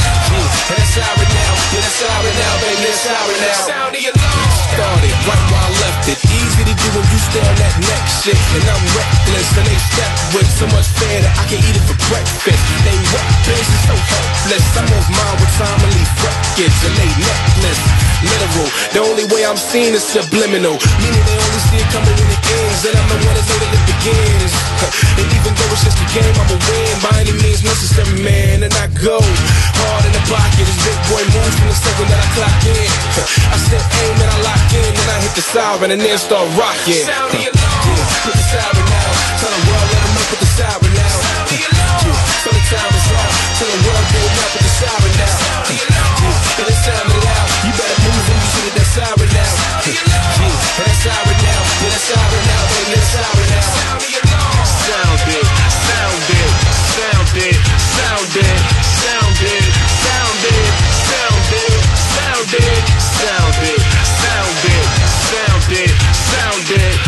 that's 0.70 0.90
siren 0.94 1.30
now. 1.30 1.54
Yeah, 1.74 1.82
that's 1.82 1.96
siren 2.02 2.36
now, 2.36 2.54
baby. 2.62 2.82
That's 2.84 3.00
siren 3.02 3.40
now. 3.42 3.68
Sound 3.68 3.96
of 3.96 4.02
your 4.02 4.14
love 4.14 4.35
started 4.76 5.16
right 5.24 5.44
where 5.48 5.64
I 5.64 5.72
left 5.88 6.04
it. 6.12 6.20
Easy 6.20 6.64
to 6.68 6.76
do 6.76 6.88
when 6.92 7.06
you 7.08 7.20
stay 7.32 7.40
on 7.40 7.56
that 7.64 7.76
next 7.80 8.28
shit. 8.28 8.36
And 8.36 8.66
I'm 8.68 8.84
reckless, 8.92 9.50
and 9.56 9.68
they 9.72 9.80
step 9.80 10.12
with 10.36 10.50
so 10.52 10.66
much 10.76 10.88
fear 11.00 11.24
that 11.24 11.34
I 11.40 11.44
can 11.48 11.60
eat 11.64 11.76
it 11.80 11.86
for 11.88 11.98
breakfast. 12.12 12.60
They 12.84 12.98
weapons 13.16 13.68
is 13.72 13.82
so 13.88 13.96
helpless. 13.96 14.66
I'm 14.76 14.92
off 14.92 15.08
mine 15.08 15.38
with 15.40 15.54
time 15.56 15.80
and 15.80 15.94
leave 15.96 16.14
records 16.20 16.80
and 16.84 16.96
they 17.00 17.12
necklace. 17.24 17.84
Literal, 18.26 18.70
the 18.96 19.02
only 19.06 19.26
way 19.32 19.46
I'm 19.46 19.60
seen 19.60 19.94
is 19.94 20.04
subliminal. 20.04 20.76
Meaning 21.00 21.24
they 21.24 21.38
only 21.40 21.62
see 21.72 21.80
it 21.80 21.90
coming 21.96 22.16
when 22.16 22.30
it 22.32 22.44
ends. 22.44 22.82
And 22.84 22.96
I'm 23.00 23.08
the 23.12 23.20
one 23.24 23.36
that's 23.36 23.48
that 23.48 23.84
begins. 23.88 24.54
And 25.16 25.28
even 25.32 25.52
though 25.56 25.72
it's 25.72 25.88
just 25.88 25.98
a 25.98 26.08
game, 26.12 26.36
I'ma 26.36 26.58
win 26.60 26.96
by 27.00 27.16
any 27.24 27.34
means 27.40 27.64
necessary, 27.64 28.20
man. 28.22 28.68
And 28.68 28.74
I 28.76 28.92
go 29.00 29.18
hard 29.24 30.04
in 30.04 30.12
the 30.12 30.24
pocket. 30.28 30.68
This 30.68 30.80
big 30.84 31.00
boy 31.08 31.24
moves 31.32 31.56
from 31.56 31.68
the 31.72 31.78
second 31.80 32.08
that 32.12 32.20
I 32.20 32.28
clock 32.36 32.60
in. 32.68 32.90
I 33.54 33.58
step 33.64 33.84
aim 34.04 34.16
and 34.20 34.30
I 34.30 34.38
lock 34.44 34.65
in, 34.76 34.92
then 34.96 35.08
I 35.10 35.18
hit 35.24 35.34
the 35.36 35.46
siren 35.46 35.90
and 35.92 36.02
then 36.02 36.18
start 36.18 36.48
rocking. 36.60 37.04
Sound 37.08 37.32
the 37.32 37.42
alarm. 37.48 37.96
put 38.24 38.36
the 38.36 38.46
siren 38.52 38.86
now. 38.86 39.10
Tell 39.40 39.52
the 39.56 39.62
world, 39.68 39.88
let 39.92 40.02
them 40.04 40.12
know, 40.16 40.26
put 40.32 40.40
the 40.44 40.50
siren 40.58 40.94
now. 40.96 41.16
Yeah, 41.56 41.72
so 42.44 42.50
the 42.52 42.64
time 42.70 42.94
is 42.96 43.08
out. 43.16 43.32
Tell 43.58 43.70
the 43.72 43.80
world, 43.88 44.06
do 44.12 44.20
it 44.20 44.34
now, 44.36 44.48
put 44.54 44.64
the 44.66 44.74
siren 44.80 45.14
now. 45.16 45.36
Yeah, 45.72 46.60
and 46.60 46.68
it's 46.72 46.82
sounding 46.86 47.22
loud. 47.24 47.48
You 47.66 47.72
better 47.76 48.00
move 48.06 48.24
when 48.28 48.38
you 48.40 48.50
see 48.54 48.70
that 48.76 48.88
siren 48.96 49.30
now. 49.32 49.54
Yeah, 49.86 50.04
and 50.44 50.86
that 50.86 50.98
siren 51.04 51.40
now. 51.46 51.62
Yeah, 51.82 51.92
that 51.96 52.04
siren 52.06 52.44
now, 52.46 52.62
baby, 52.70 52.92
that 52.96 53.06
siren 53.14 53.48
now. 53.56 53.68
Sound 53.76 54.00
the 54.04 54.12
alarm. 54.22 54.66
Sound 54.86 55.26
it, 55.34 55.46
sound 55.88 56.30
it, 56.30 56.52
sound 56.96 57.34
it, 57.42 57.58
sound 57.96 58.36
it, 58.38 58.85
shit. 66.78 67.05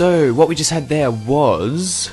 So, 0.00 0.32
what 0.32 0.48
we 0.48 0.54
just 0.54 0.70
had 0.70 0.88
there 0.88 1.10
was 1.10 2.10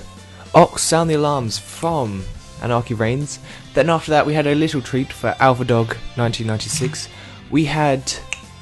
Ox 0.54 0.82
Sound 0.82 1.10
the 1.10 1.14
Alarms 1.14 1.58
from 1.58 2.22
Anarchy 2.62 2.96
Reigns. 2.96 3.40
Then 3.74 3.90
after 3.90 4.12
that, 4.12 4.26
we 4.26 4.34
had 4.34 4.46
a 4.46 4.56
little 4.56 4.82
treat 4.82 5.14
for 5.14 5.34
Alpha 5.40 5.64
Dog 5.64 5.88
1996. 6.18 7.08
We 7.50 7.64
had 7.64 8.12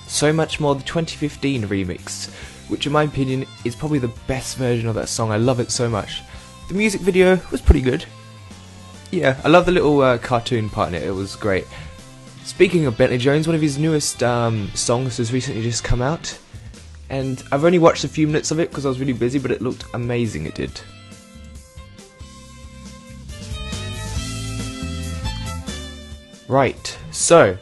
So 0.06 0.32
Much 0.32 0.60
More 0.60 0.76
the 0.76 0.84
2015 0.84 1.64
remix, 1.64 2.30
which 2.70 2.86
in 2.86 2.94
my 2.94 3.02
opinion 3.02 3.48
is 3.64 3.76
probably 3.76 3.98
the 3.98 4.14
best 4.28 4.58
version 4.58 4.88
of 4.88 4.94
that 4.94 5.10
song. 5.10 5.32
I 5.32 5.38
love 5.38 5.60
it 5.60 5.72
so 5.72 5.90
much. 5.90 6.22
The 6.68 6.76
music 6.76 7.02
video 7.02 7.42
was 7.52 7.62
pretty 7.62 7.82
good. 7.82 8.06
Yeah, 9.10 9.42
I 9.44 9.48
love 9.48 9.66
the 9.66 9.72
little 9.72 10.02
uh, 10.02 10.20
cartoon 10.20 10.70
part 10.70 10.90
in 10.90 11.02
it, 11.02 11.02
it 11.02 11.12
was 11.12 11.36
great. 11.36 11.66
Speaking 12.44 12.86
of 12.86 12.96
Bentley 12.96 13.18
Jones, 13.18 13.48
one 13.48 13.56
of 13.56 13.62
his 13.64 13.80
newest 13.80 14.22
um, 14.22 14.70
songs 14.76 15.18
has 15.18 15.34
recently 15.34 15.64
just 15.64 15.84
come 15.84 16.04
out 16.04 16.38
and 17.10 17.44
I've 17.52 17.64
only 17.64 17.80
watched 17.80 18.04
a 18.04 18.08
few 18.08 18.28
minutes 18.28 18.52
of 18.52 18.60
it 18.60 18.70
because 18.70 18.86
I 18.86 18.90
was 18.90 19.00
really 19.00 19.14
busy, 19.14 19.40
but 19.40 19.52
it 19.52 19.62
looked 19.62 19.86
amazing. 19.94 20.46
It 20.46 20.56
did. 20.56 20.82
Right, 26.48 26.98
so 27.12 27.58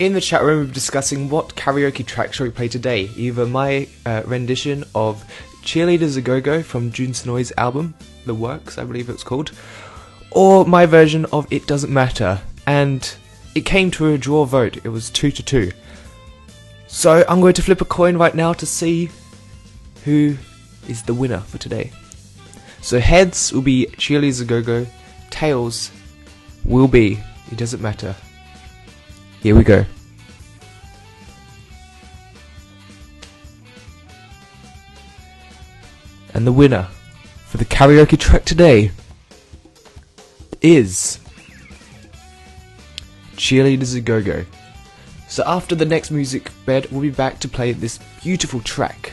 in 0.00 0.12
the 0.12 0.20
chat 0.20 0.42
room, 0.42 0.66
we're 0.66 0.72
discussing 0.72 1.28
what 1.28 1.54
karaoke 1.54 2.04
track 2.04 2.32
shall 2.32 2.46
we 2.46 2.50
play 2.50 2.68
today. 2.68 3.10
Either 3.16 3.46
my 3.46 3.86
uh, 4.04 4.22
rendition 4.26 4.84
of 4.94 5.24
"Cheerleaders 5.62 6.16
a 6.16 6.20
Go 6.20 6.40
Go" 6.40 6.62
from 6.62 6.90
Jun 6.90 7.08
Senoue's 7.08 7.52
album, 7.56 7.94
The 8.26 8.34
Works, 8.34 8.76
I 8.76 8.84
believe 8.84 9.08
it's 9.08 9.22
called, 9.22 9.52
or 10.32 10.64
my 10.64 10.84
version 10.84 11.26
of 11.26 11.46
"It 11.52 11.66
Doesn't 11.66 11.92
Matter." 11.92 12.40
And 12.66 13.14
it 13.54 13.60
came 13.60 13.90
to 13.92 14.12
a 14.12 14.18
draw 14.18 14.44
vote. 14.44 14.78
It 14.78 14.88
was 14.88 15.10
two 15.10 15.30
to 15.30 15.42
two. 15.42 15.70
So 16.94 17.24
I'm 17.28 17.40
going 17.40 17.54
to 17.54 17.62
flip 17.62 17.80
a 17.80 17.84
coin 17.84 18.16
right 18.16 18.34
now 18.36 18.52
to 18.52 18.64
see 18.64 19.10
who 20.04 20.36
is 20.88 21.02
the 21.02 21.12
winner 21.12 21.40
for 21.40 21.58
today. 21.58 21.90
So 22.82 23.00
heads 23.00 23.52
will 23.52 23.62
be 23.62 23.86
Cheerleaders 23.96 24.40
a 24.40 24.44
Go 24.44 24.62
Go, 24.62 24.86
tails 25.28 25.90
will 26.64 26.86
be 26.86 27.18
It 27.50 27.58
Doesn't 27.58 27.82
Matter. 27.82 28.14
Here 29.42 29.56
we 29.56 29.64
go. 29.64 29.84
And 36.32 36.46
the 36.46 36.52
winner 36.52 36.84
for 37.46 37.58
the 37.58 37.64
karaoke 37.64 38.18
track 38.18 38.44
today 38.44 38.92
is 40.62 41.18
Cheerleaders 43.34 43.96
a 43.96 44.00
Go 44.00 44.22
Go. 44.22 44.44
So 45.28 45.42
after 45.46 45.74
the 45.74 45.84
next 45.84 46.10
music 46.10 46.50
bed, 46.66 46.86
we'll 46.90 47.00
be 47.00 47.10
back 47.10 47.40
to 47.40 47.48
play 47.48 47.72
this 47.72 47.98
beautiful 48.22 48.60
track. 48.60 49.12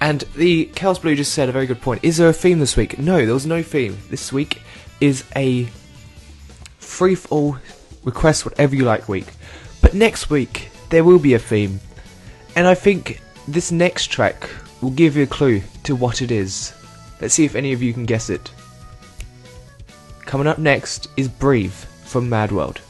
And 0.00 0.22
the 0.36 0.66
Chaos 0.66 0.98
Blue 0.98 1.14
just 1.14 1.32
said 1.32 1.48
a 1.48 1.52
very 1.52 1.66
good 1.66 1.80
point. 1.80 2.04
Is 2.04 2.16
there 2.16 2.28
a 2.28 2.32
theme 2.32 2.58
this 2.58 2.76
week? 2.76 2.98
No, 2.98 3.24
there 3.24 3.34
was 3.34 3.46
no 3.46 3.62
theme. 3.62 3.98
This 4.10 4.32
week 4.32 4.60
is 5.00 5.24
a 5.34 5.68
free 6.78 7.14
for 7.14 7.28
all 7.28 7.58
request 8.04 8.44
whatever 8.44 8.74
you 8.74 8.84
like 8.84 9.08
week. 9.08 9.26
But 9.82 9.94
next 9.94 10.30
week 10.30 10.70
there 10.90 11.04
will 11.04 11.18
be 11.18 11.34
a 11.34 11.38
theme. 11.38 11.80
And 12.54 12.66
I 12.66 12.74
think 12.74 13.20
this 13.48 13.70
next 13.72 14.06
track 14.06 14.48
will 14.80 14.90
give 14.90 15.16
you 15.16 15.24
a 15.24 15.26
clue 15.26 15.62
to 15.84 15.96
what 15.96 16.22
it 16.22 16.30
is. 16.30 16.72
Let's 17.20 17.34
see 17.34 17.44
if 17.44 17.54
any 17.54 17.72
of 17.72 17.82
you 17.82 17.92
can 17.92 18.06
guess 18.06 18.30
it. 18.30 18.50
Coming 20.20 20.46
up 20.46 20.58
next 20.58 21.08
is 21.16 21.28
Breathe 21.28 21.72
from 21.72 22.28
Mad 22.28 22.52
World. 22.52 22.80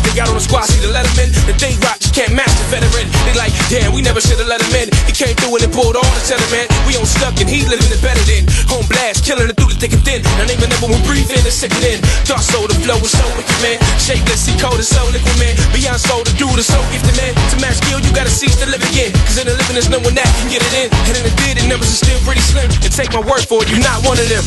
Best 0.00 0.08
they 0.08 0.16
got 0.16 0.28
on 0.28 0.36
the 0.36 0.44
squad. 0.44 0.64
See 0.68 0.80
the 0.80 0.92
Letterman, 0.92 1.28
the 1.44 1.54
they 1.60 1.76
rock, 1.84 2.00
you 2.00 2.12
can't 2.12 2.32
match 2.32 2.50
the 2.56 2.66
veteran. 2.72 3.06
They 3.28 3.34
like, 3.36 3.52
damn, 3.68 3.92
we 3.92 4.02
never 4.02 4.20
should've 4.20 4.48
let 4.48 4.60
him 4.60 4.72
in. 4.76 4.88
He 5.04 5.12
came 5.12 5.36
through 5.36 5.60
and 5.60 5.64
it 5.64 5.72
pulled 5.72 5.96
all 5.96 6.04
the 6.04 6.22
man. 6.52 6.66
We 6.88 6.96
on 6.96 7.06
stuck 7.06 7.36
and 7.40 7.48
he 7.48 7.64
living 7.68 7.90
it 7.92 8.00
better 8.00 8.22
than 8.24 8.48
home 8.68 8.86
blast, 8.88 9.24
killing 9.24 9.48
it 9.48 9.56
through 9.56 9.72
the 9.72 9.78
thick 9.78 9.92
and 9.92 10.02
thin. 10.04 10.22
Now 10.40 10.48
name 10.48 10.60
another 10.62 10.88
one, 10.88 11.02
breathe 11.04 11.28
in 11.30 11.42
and 11.44 11.54
sick 11.54 11.72
it 11.74 11.84
in. 11.84 11.98
Dark 12.24 12.42
soul, 12.42 12.66
the 12.66 12.76
flow 12.80 12.98
is 13.00 13.12
so 13.12 13.24
wicked, 13.36 13.58
man. 13.60 13.76
Shapeless, 14.00 14.46
he 14.46 14.54
cold, 14.56 14.80
is 14.80 14.88
so 14.88 15.02
liquid, 15.12 15.36
man. 15.38 15.54
Beyond 15.74 16.00
soul, 16.00 16.22
the 16.24 16.34
dude 16.36 16.58
is 16.58 16.68
so 16.68 16.78
gifted, 16.90 17.16
man. 17.20 17.32
To 17.52 17.56
match 17.60 17.78
skill, 17.82 18.00
you 18.00 18.10
gotta 18.14 18.32
cease 18.32 18.56
to 18.62 18.66
live 18.70 18.82
again. 18.82 19.12
Cause 19.28 19.38
in 19.38 19.46
the 19.46 19.54
living, 19.56 19.76
there's 19.76 19.92
no 19.92 20.00
one 20.00 20.14
that 20.16 20.28
can 20.40 20.48
get 20.48 20.62
it 20.64 20.74
in. 20.76 20.88
And 21.10 21.14
in 21.18 21.24
the 21.26 21.34
did, 21.44 21.60
the 21.60 21.66
numbers 21.68 21.90
are 21.90 22.00
still 22.06 22.20
pretty 22.24 22.42
slim. 22.42 22.70
And 22.70 22.92
take 22.92 23.12
my 23.12 23.22
word 23.22 23.44
for 23.44 23.62
it, 23.62 23.68
you're 23.68 23.84
not 23.84 24.00
one 24.06 24.18
of 24.18 24.28
them. 24.30 24.44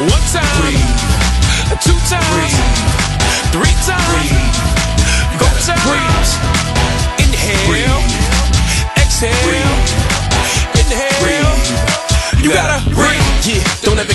One 0.00 0.24
time, 0.32 0.48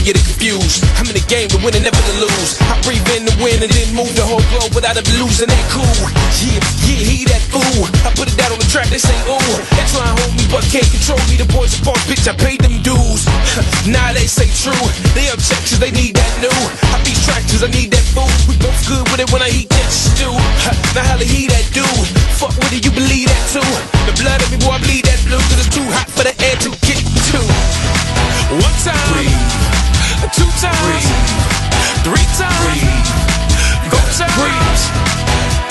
get 0.06 0.22
it 0.22 0.26
confused. 0.30 0.86
I'm 1.02 1.10
in 1.10 1.18
the 1.18 1.26
game 1.26 1.50
to 1.50 1.58
win 1.66 1.74
and 1.74 1.82
never 1.82 1.98
to 1.98 2.16
lose. 2.22 2.62
I 2.62 2.78
breathe 2.86 3.02
in 3.18 3.26
the 3.26 3.34
wind 3.42 3.66
and 3.66 3.74
then 3.74 3.90
move 3.98 4.14
the 4.14 4.22
whole 4.22 4.46
globe 4.54 4.78
without 4.78 4.94
ever 4.94 5.14
losing 5.18 5.50
that 5.50 5.66
cool. 5.74 5.98
Yeah, 6.46 6.62
yeah, 6.86 7.02
he 7.02 7.26
that 7.26 7.42
fool. 7.50 7.90
I 8.06 8.14
put 8.14 8.30
it 8.30 8.38
down 8.38 8.54
on 8.54 8.62
the 8.62 8.70
track, 8.70 8.86
they 8.94 9.02
say, 9.02 9.18
ooh. 9.26 9.42
They 9.74 9.86
try 9.90 10.06
and 10.06 10.14
hold 10.22 10.34
me, 10.38 10.46
but 10.54 10.62
can't 10.70 10.86
control 10.86 11.18
me. 11.26 11.42
The 11.42 11.50
boys 11.50 11.74
are 11.82 11.90
boss, 11.90 11.98
bitch, 12.06 12.30
I 12.30 12.38
paid 12.38 12.62
them 12.62 12.86
dues. 12.86 13.26
now 13.90 14.14
they 14.14 14.30
say 14.30 14.46
true. 14.54 14.78
They 15.18 15.26
checks, 15.42 15.74
they 15.82 15.90
need 15.90 16.14
that 16.22 16.32
new. 16.38 16.54
I 16.94 17.02
beat 17.02 17.18
tractors, 17.26 17.66
I 17.66 17.74
need 17.74 17.90
that 17.90 18.06
food. 18.14 18.30
We 18.46 18.54
both 18.62 18.78
good 18.86 19.02
with 19.10 19.26
it 19.26 19.30
when 19.34 19.42
I 19.42 19.50
eat 19.50 19.74
that 19.74 19.90
stew. 19.90 20.30
Now 20.94 21.04
how 21.04 21.18
he 21.18 21.50
that 21.50 21.66
do? 21.74 21.84
Fuck 22.38 22.54
with 22.62 22.78
it, 22.78 22.86
you 22.86 22.94
believe 22.94 23.26
that 23.26 23.44
too. 23.50 23.70
The 24.06 24.14
blood 24.22 24.38
of 24.38 24.54
me, 24.54 24.62
boy, 24.62 24.78
I 24.78 24.80
bleed 24.86 25.10
that 25.10 25.18
blue. 25.26 25.42
Cause 25.50 25.66
it's 25.66 25.74
too 25.74 25.84
hot 25.90 26.08
for 26.14 26.24
the 26.24 26.36
air 26.46 26.56
to 26.62 26.70
get 26.86 27.02
to. 27.02 27.42
One 28.54 28.78
time, 28.86 29.85
two 30.32 30.48
times, 30.62 31.06
three 32.04 32.28
times, 32.40 33.10
go 33.92 34.00
times. 34.16 34.82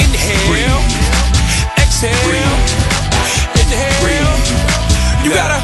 Inhale, 0.05 0.81
exhale, 1.81 2.53
inhale. 3.57 4.37
You 5.25 5.31
gotta 5.31 5.64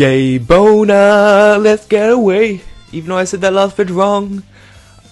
Gay 0.00 0.38
boner, 0.38 1.58
let's 1.58 1.84
get 1.84 2.08
away. 2.08 2.62
Even 2.90 3.10
though 3.10 3.18
I 3.18 3.24
said 3.24 3.42
that 3.42 3.52
last 3.52 3.76
bit 3.76 3.90
wrong. 3.90 4.42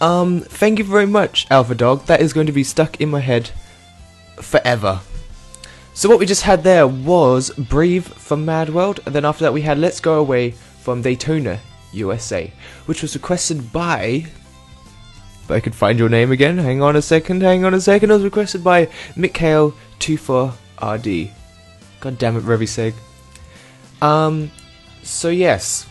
Um, 0.00 0.40
thank 0.40 0.78
you 0.78 0.84
very 0.86 1.04
much, 1.04 1.46
Alpha 1.50 1.74
Dog. 1.74 2.06
That 2.06 2.22
is 2.22 2.32
going 2.32 2.46
to 2.46 2.54
be 2.54 2.64
stuck 2.64 2.98
in 2.98 3.10
my 3.10 3.20
head 3.20 3.50
forever. 4.36 5.00
So 5.92 6.08
what 6.08 6.18
we 6.18 6.24
just 6.24 6.40
had 6.40 6.64
there 6.64 6.86
was 6.86 7.50
Breathe 7.50 8.06
from 8.06 8.46
Mad 8.46 8.70
World, 8.70 9.00
and 9.04 9.14
then 9.14 9.26
after 9.26 9.44
that 9.44 9.52
we 9.52 9.60
had 9.60 9.76
Let's 9.76 10.00
Go 10.00 10.20
Away 10.20 10.52
from 10.52 11.02
Daytona, 11.02 11.60
USA, 11.92 12.50
which 12.86 13.02
was 13.02 13.14
requested 13.14 13.70
by. 13.70 14.24
If 15.42 15.50
I 15.50 15.60
could 15.60 15.74
find 15.74 15.98
your 15.98 16.08
name 16.08 16.32
again, 16.32 16.56
hang 16.56 16.80
on 16.80 16.96
a 16.96 17.02
second, 17.02 17.42
hang 17.42 17.66
on 17.66 17.74
a 17.74 17.80
second. 17.82 18.10
It 18.10 18.14
was 18.14 18.24
requested 18.24 18.64
by 18.64 18.86
Mikhail24RD. 19.16 21.30
God 22.00 22.16
damn 22.16 22.38
it, 22.38 22.44
Reviseg. 22.44 22.94
Um, 24.00 24.50
so 25.08 25.30
yes, 25.30 25.86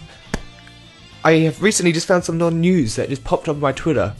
I 1.23 1.33
have 1.39 1.61
recently 1.61 1.91
just 1.91 2.07
found 2.07 2.23
some 2.23 2.37
non-news 2.37 2.95
that 2.95 3.09
just 3.09 3.23
popped 3.23 3.49
up 3.49 3.55
on 3.55 3.61
my 3.61 3.71
Twitter. 3.71 4.13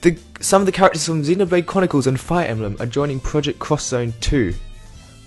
The, 0.00 0.16
some 0.40 0.62
of 0.62 0.66
the 0.66 0.72
characters 0.72 1.04
from 1.04 1.22
Xenoblade 1.22 1.66
Chronicles 1.66 2.06
and 2.06 2.18
Fire 2.18 2.46
Emblem 2.46 2.76
are 2.80 2.86
joining 2.86 3.20
Project 3.20 3.58
Cross 3.58 3.86
Zone 3.86 4.14
2. 4.20 4.54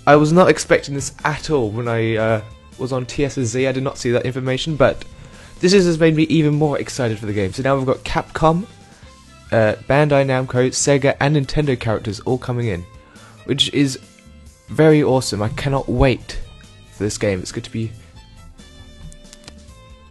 I 0.07 0.15
was 0.15 0.33
not 0.33 0.49
expecting 0.49 0.95
this 0.95 1.13
at 1.23 1.49
all 1.49 1.69
when 1.69 1.87
I 1.87 2.15
uh, 2.15 2.41
was 2.79 2.91
on 2.91 3.05
TSZ. 3.05 3.67
I 3.67 3.71
did 3.71 3.83
not 3.83 3.97
see 3.97 4.11
that 4.11 4.25
information, 4.25 4.75
but 4.75 5.05
this 5.59 5.73
has 5.73 5.99
made 5.99 6.15
me 6.15 6.23
even 6.23 6.55
more 6.55 6.79
excited 6.79 7.19
for 7.19 7.25
the 7.25 7.33
game. 7.33 7.53
So 7.53 7.61
now 7.61 7.75
we've 7.75 7.85
got 7.85 7.99
Capcom, 7.99 8.65
uh, 9.51 9.75
Bandai 9.87 10.25
Namco, 10.25 10.69
Sega, 10.69 11.15
and 11.19 11.35
Nintendo 11.35 11.79
characters 11.79 12.19
all 12.21 12.37
coming 12.37 12.67
in, 12.67 12.83
which 13.45 13.71
is 13.73 13.99
very 14.69 15.03
awesome. 15.03 15.41
I 15.41 15.49
cannot 15.49 15.87
wait 15.87 16.41
for 16.91 17.03
this 17.03 17.17
game. 17.17 17.39
It's 17.39 17.51
going 17.51 17.63
to 17.63 17.71
be 17.71 17.91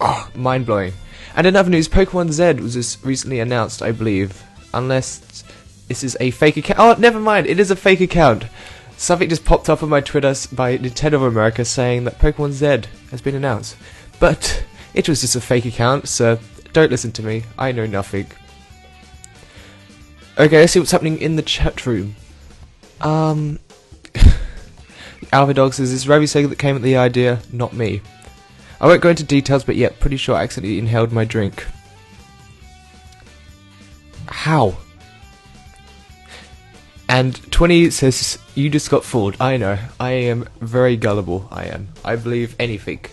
oh, 0.04 0.28
mind 0.34 0.66
blowing. 0.66 0.92
And 1.36 1.46
in 1.46 1.54
other 1.54 1.70
news, 1.70 1.88
Pokemon 1.88 2.32
Z 2.32 2.60
was 2.60 2.74
just 2.74 3.04
recently 3.04 3.38
announced, 3.38 3.82
I 3.82 3.92
believe. 3.92 4.42
Unless 4.74 5.44
this 5.86 6.02
is 6.02 6.16
a 6.18 6.32
fake 6.32 6.56
account. 6.56 6.78
Oh, 6.80 6.94
never 6.98 7.20
mind. 7.20 7.46
It 7.46 7.60
is 7.60 7.70
a 7.70 7.76
fake 7.76 8.00
account. 8.00 8.46
Something 8.96 9.28
just 9.28 9.44
popped 9.44 9.68
up 9.68 9.82
on 9.82 9.88
my 9.88 10.00
Twitter 10.00 10.34
by 10.52 10.76
Nintendo 10.76 11.14
of 11.14 11.22
America 11.22 11.64
saying 11.64 12.04
that 12.04 12.18
Pokemon 12.18 12.52
Z 12.52 12.88
has 13.10 13.22
been 13.22 13.34
announced. 13.34 13.76
But 14.18 14.64
it 14.92 15.08
was 15.08 15.20
just 15.20 15.36
a 15.36 15.40
fake 15.40 15.64
account, 15.64 16.08
so 16.08 16.38
don't 16.72 16.90
listen 16.90 17.12
to 17.12 17.22
me. 17.22 17.44
I 17.56 17.72
know 17.72 17.86
nothing. 17.86 18.26
Okay, 20.38 20.58
let's 20.58 20.72
see 20.72 20.80
what's 20.80 20.92
happening 20.92 21.20
in 21.20 21.36
the 21.36 21.42
chat 21.42 21.86
room. 21.86 22.16
Um, 23.00 23.58
Alpha 25.32 25.54
Dog 25.54 25.74
says 25.74 25.92
it's 25.92 26.06
Ravi 26.06 26.26
Sega 26.26 26.48
that 26.48 26.58
came 26.58 26.76
up 26.76 26.82
with 26.82 26.90
the 26.90 26.96
idea, 26.96 27.40
not 27.52 27.72
me. 27.72 28.00
I 28.82 28.86
won't 28.86 29.00
go 29.00 29.10
into 29.10 29.22
details, 29.22 29.62
but 29.62 29.76
yeah, 29.76 29.90
pretty 30.00 30.16
sure 30.16 30.34
I 30.34 30.42
accidentally 30.42 30.80
inhaled 30.80 31.12
my 31.12 31.24
drink. 31.24 31.64
How? 34.26 34.76
And 37.08 37.40
20 37.52 37.90
says, 37.90 38.40
You 38.56 38.68
just 38.68 38.90
got 38.90 39.04
fooled. 39.04 39.36
I 39.38 39.56
know. 39.56 39.78
I 40.00 40.10
am 40.10 40.48
very 40.60 40.96
gullible. 40.96 41.46
I 41.52 41.66
am. 41.66 41.90
I 42.04 42.16
believe 42.16 42.56
anything. 42.58 43.04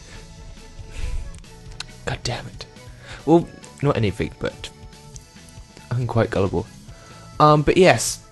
God 2.06 2.18
damn 2.24 2.48
it. 2.48 2.66
Well, 3.28 3.48
not 3.84 3.96
anything, 3.96 4.32
but 4.40 4.72
I'm 5.92 6.08
quite 6.08 6.32
gullible. 6.32 6.66
Um, 7.40 7.62
but 7.62 7.78
yes. 7.78 8.26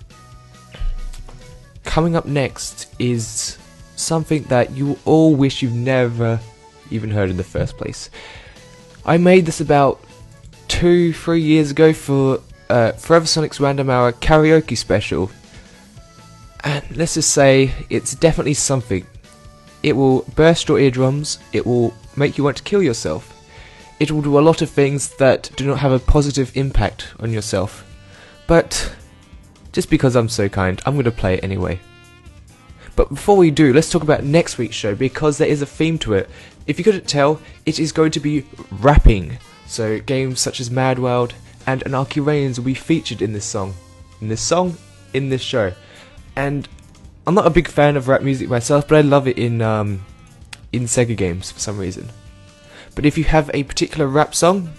Coming 1.84 2.16
up 2.16 2.26
next 2.26 2.92
is 2.98 3.58
something 3.94 4.42
that 4.44 4.72
you 4.72 4.98
all 5.04 5.36
wish 5.36 5.62
you've 5.62 5.72
never 5.72 6.40
even 6.90 7.10
heard 7.10 7.30
in 7.30 7.36
the 7.36 7.44
first 7.44 7.76
place. 7.76 8.10
I 9.04 9.16
made 9.16 9.46
this 9.46 9.60
about 9.60 10.00
two, 10.68 11.12
three 11.12 11.40
years 11.40 11.70
ago 11.70 11.92
for 11.92 12.40
uh, 12.68 12.92
Forever 12.92 13.26
Sonic's 13.26 13.60
Random 13.60 13.90
Hour 13.90 14.12
karaoke 14.12 14.76
special. 14.76 15.30
And 16.64 16.96
let's 16.96 17.14
just 17.14 17.30
say 17.30 17.72
it's 17.88 18.14
definitely 18.14 18.54
something. 18.54 19.06
It 19.82 19.94
will 19.94 20.22
burst 20.34 20.68
your 20.68 20.78
eardrums, 20.78 21.38
it 21.52 21.64
will 21.64 21.94
make 22.16 22.36
you 22.36 22.44
want 22.44 22.56
to 22.58 22.62
kill 22.62 22.82
yourself. 22.82 23.34
It 24.00 24.10
will 24.10 24.22
do 24.22 24.38
a 24.38 24.40
lot 24.40 24.62
of 24.62 24.70
things 24.70 25.16
that 25.16 25.50
do 25.56 25.66
not 25.66 25.78
have 25.78 25.92
a 25.92 25.98
positive 25.98 26.56
impact 26.56 27.14
on 27.20 27.32
yourself. 27.32 27.84
But 28.46 28.94
just 29.72 29.90
because 29.90 30.16
I'm 30.16 30.28
so 30.28 30.48
kind, 30.48 30.80
I'm 30.84 30.94
going 30.94 31.04
to 31.04 31.10
play 31.10 31.34
it 31.34 31.44
anyway. 31.44 31.80
But 32.96 33.10
before 33.10 33.36
we 33.36 33.50
do, 33.50 33.72
let's 33.72 33.90
talk 33.90 34.02
about 34.02 34.24
next 34.24 34.58
week's 34.58 34.74
show 34.74 34.94
because 34.94 35.38
there 35.38 35.48
is 35.48 35.62
a 35.62 35.66
theme 35.66 35.98
to 35.98 36.14
it. 36.14 36.28
If 36.68 36.78
you 36.78 36.84
couldn't 36.84 37.08
tell, 37.08 37.40
it 37.64 37.80
is 37.80 37.92
going 37.92 38.10
to 38.12 38.20
be 38.20 38.44
rapping. 38.70 39.38
So 39.66 39.98
games 40.00 40.38
such 40.38 40.60
as 40.60 40.70
Mad 40.70 40.98
World 40.98 41.34
and 41.66 41.82
Anarchy 41.82 42.20
Reigns 42.20 42.60
will 42.60 42.66
be 42.66 42.74
featured 42.74 43.22
in 43.22 43.32
this 43.32 43.46
song. 43.46 43.74
In 44.20 44.28
this 44.28 44.42
song, 44.42 44.76
in 45.14 45.30
this 45.30 45.40
show. 45.40 45.72
And 46.36 46.68
I'm 47.26 47.34
not 47.34 47.46
a 47.46 47.50
big 47.50 47.68
fan 47.68 47.96
of 47.96 48.06
rap 48.06 48.22
music 48.22 48.50
myself, 48.50 48.86
but 48.86 48.98
I 48.98 49.00
love 49.00 49.26
it 49.26 49.38
in 49.38 49.62
um, 49.62 50.04
in 50.70 50.82
Sega 50.82 51.16
games 51.16 51.50
for 51.50 51.58
some 51.58 51.78
reason. 51.78 52.10
But 52.94 53.06
if 53.06 53.16
you 53.16 53.24
have 53.24 53.50
a 53.54 53.64
particular 53.64 54.06
rap 54.06 54.34
song, 54.34 54.70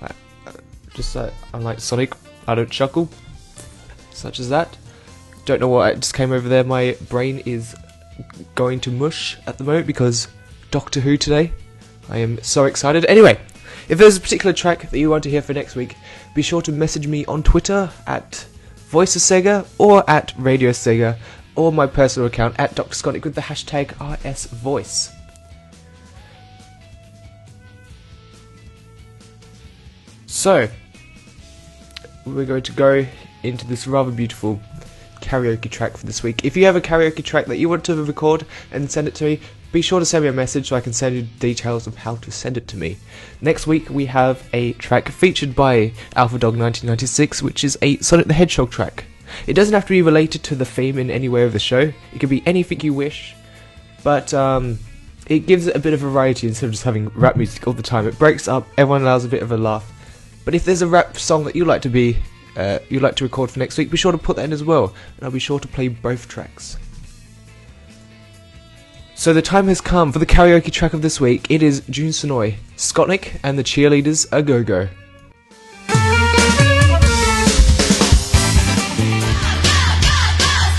uh, 0.00 0.08
just 0.94 1.14
uh, 1.14 1.30
unlike 1.52 1.80
Sonic, 1.80 2.14
I 2.46 2.54
don't 2.54 2.70
chuckle, 2.70 3.10
such 4.12 4.40
as 4.40 4.48
that. 4.48 4.76
Don't 5.44 5.60
know 5.60 5.68
what 5.68 5.92
I 5.92 5.94
just 5.94 6.14
came 6.14 6.32
over 6.32 6.48
there. 6.48 6.64
My 6.64 6.96
brain 7.08 7.42
is 7.44 7.74
going 8.54 8.80
to 8.80 8.90
mush 8.90 9.38
at 9.46 9.58
the 9.58 9.64
moment 9.64 9.86
because 9.86 10.28
Doctor 10.70 11.00
Who 11.00 11.16
today. 11.16 11.52
I 12.08 12.18
am 12.18 12.42
so 12.42 12.64
excited. 12.64 13.04
Anyway, 13.06 13.38
if 13.88 13.98
there's 13.98 14.16
a 14.16 14.20
particular 14.20 14.52
track 14.52 14.90
that 14.90 14.98
you 14.98 15.10
want 15.10 15.24
to 15.24 15.30
hear 15.30 15.42
for 15.42 15.52
next 15.52 15.74
week, 15.74 15.96
be 16.34 16.42
sure 16.42 16.62
to 16.62 16.72
message 16.72 17.06
me 17.06 17.24
on 17.26 17.42
Twitter 17.42 17.90
at 18.06 18.46
Voice 18.88 19.16
of 19.16 19.22
Sega 19.22 19.66
or 19.78 20.08
at 20.08 20.32
Radio 20.36 20.70
Sega 20.70 21.16
or 21.56 21.72
my 21.72 21.86
personal 21.86 22.26
account 22.26 22.54
at 22.58 22.74
Dr. 22.74 22.94
Scottnik 22.94 23.24
with 23.24 23.34
the 23.34 23.40
hashtag 23.40 23.88
RSVoice. 23.94 25.12
So, 30.26 30.68
we're 32.24 32.44
going 32.44 32.62
to 32.62 32.72
go 32.72 33.06
into 33.42 33.66
this 33.66 33.86
rather 33.86 34.10
beautiful 34.10 34.60
karaoke 35.20 35.70
track 35.70 35.96
for 35.96 36.06
this 36.06 36.22
week. 36.22 36.44
If 36.44 36.56
you 36.56 36.64
have 36.64 36.76
a 36.76 36.80
karaoke 36.80 37.24
track 37.24 37.46
that 37.46 37.58
you 37.58 37.68
want 37.68 37.84
to 37.84 38.02
record 38.02 38.46
and 38.70 38.90
send 38.90 39.08
it 39.08 39.14
to 39.16 39.24
me, 39.24 39.40
be 39.72 39.82
sure 39.82 40.00
to 40.00 40.06
send 40.06 40.24
me 40.24 40.28
a 40.28 40.32
message 40.32 40.68
so 40.68 40.76
I 40.76 40.80
can 40.80 40.92
send 40.92 41.14
you 41.14 41.22
details 41.22 41.86
of 41.86 41.96
how 41.96 42.16
to 42.16 42.30
send 42.30 42.56
it 42.56 42.66
to 42.68 42.76
me. 42.76 42.96
Next 43.40 43.66
week 43.66 43.88
we 43.88 44.06
have 44.06 44.48
a 44.52 44.72
track 44.74 45.08
featured 45.08 45.54
by 45.54 45.92
Alpha 46.16 46.38
Dog 46.38 46.56
1996, 46.56 47.42
which 47.42 47.62
is 47.62 47.78
a 47.80 47.96
Sonic 47.98 48.26
the 48.26 48.34
Hedgehog 48.34 48.70
track. 48.70 49.04
It 49.46 49.54
doesn't 49.54 49.74
have 49.74 49.84
to 49.84 49.90
be 49.90 50.02
related 50.02 50.42
to 50.44 50.56
the 50.56 50.64
theme 50.64 50.98
in 50.98 51.10
any 51.10 51.28
way 51.28 51.44
of 51.44 51.52
the 51.52 51.60
show. 51.60 51.92
It 52.12 52.18
could 52.18 52.28
be 52.28 52.42
anything 52.46 52.80
you 52.80 52.92
wish, 52.92 53.34
but 54.02 54.34
um, 54.34 54.78
it 55.28 55.46
gives 55.46 55.68
it 55.68 55.76
a 55.76 55.78
bit 55.78 55.92
of 55.92 56.00
variety 56.00 56.48
instead 56.48 56.66
of 56.66 56.72
just 56.72 56.84
having 56.84 57.08
rap 57.10 57.36
music 57.36 57.66
all 57.66 57.72
the 57.72 57.82
time. 57.82 58.08
It 58.08 58.18
breaks 58.18 58.48
up, 58.48 58.66
everyone 58.76 59.02
allows 59.02 59.24
a 59.24 59.28
bit 59.28 59.42
of 59.42 59.52
a 59.52 59.56
laugh. 59.56 59.92
But 60.44 60.54
if 60.54 60.64
there's 60.64 60.82
a 60.82 60.88
rap 60.88 61.16
song 61.16 61.44
that 61.44 61.54
you 61.54 61.64
like 61.64 61.82
to 61.82 61.88
be 61.88 62.16
uh, 62.56 62.80
you'd 62.88 63.02
like 63.02 63.16
to 63.16 63.24
record 63.24 63.50
for 63.50 63.58
next 63.58 63.78
week, 63.78 63.90
be 63.90 63.96
sure 63.96 64.12
to 64.12 64.18
put 64.18 64.36
that 64.36 64.44
in 64.44 64.52
as 64.52 64.64
well, 64.64 64.94
and 65.16 65.24
I'll 65.24 65.30
be 65.30 65.38
sure 65.38 65.60
to 65.60 65.68
play 65.68 65.88
both 65.88 66.28
tracks. 66.28 66.76
So 69.20 69.34
the 69.34 69.42
time 69.42 69.68
has 69.68 69.82
come 69.82 70.12
for 70.12 70.18
the 70.18 70.24
karaoke 70.24 70.72
track 70.72 70.94
of 70.94 71.02
this 71.02 71.20
week. 71.20 71.50
It 71.50 71.62
is 71.62 71.82
Jun 71.90 72.06
Senoue, 72.06 72.54
Scottnik, 72.78 73.38
and 73.42 73.58
the 73.58 73.62
cheerleaders 73.62 74.26
a 74.32 74.42
go 74.42 74.62
go. 74.64 74.88
Bye, 75.88 75.92
ba 75.92 76.48
ba 80.08 80.40
bye, 80.40 80.70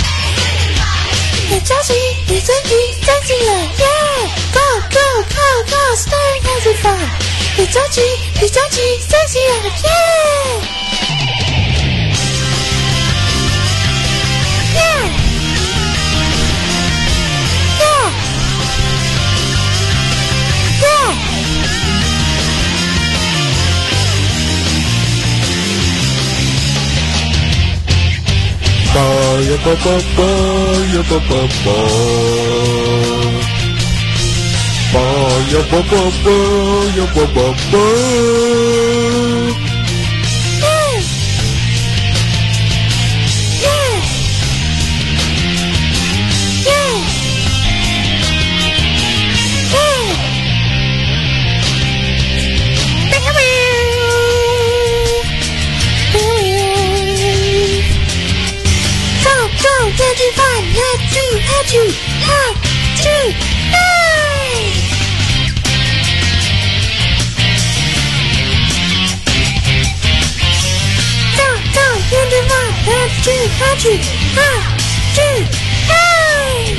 ba 28.94 29.76
ba 29.84 29.96
bye. 31.64 31.92
Bye, 34.94 35.52
ba 37.34 37.52
ba 60.12 60.18
bye, 60.18 60.62
ba 60.76 60.88
ba 60.92 61.16
bye. 61.16 61.42
hachi, 61.48 61.86
hachi, 62.28 63.18
hey! 63.72 64.74
Down, 71.38 71.60
down, 71.76 71.98
in 72.18 72.28
the 72.34 72.42
line, 72.52 72.76
hachi, 72.88 73.38
hachi, 73.62 73.94
hachi, 74.36 75.30
hey! 75.92 76.76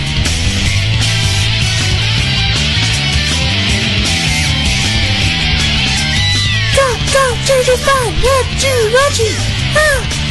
Go, 6.77 6.87
go, 7.15 7.25
to 7.47 7.57
the 7.69 7.77
fun, 7.85 8.13
hachi, 8.25 8.75
hachi, 8.95 9.29
hachi, 9.29 9.29
hey! 9.77 10.22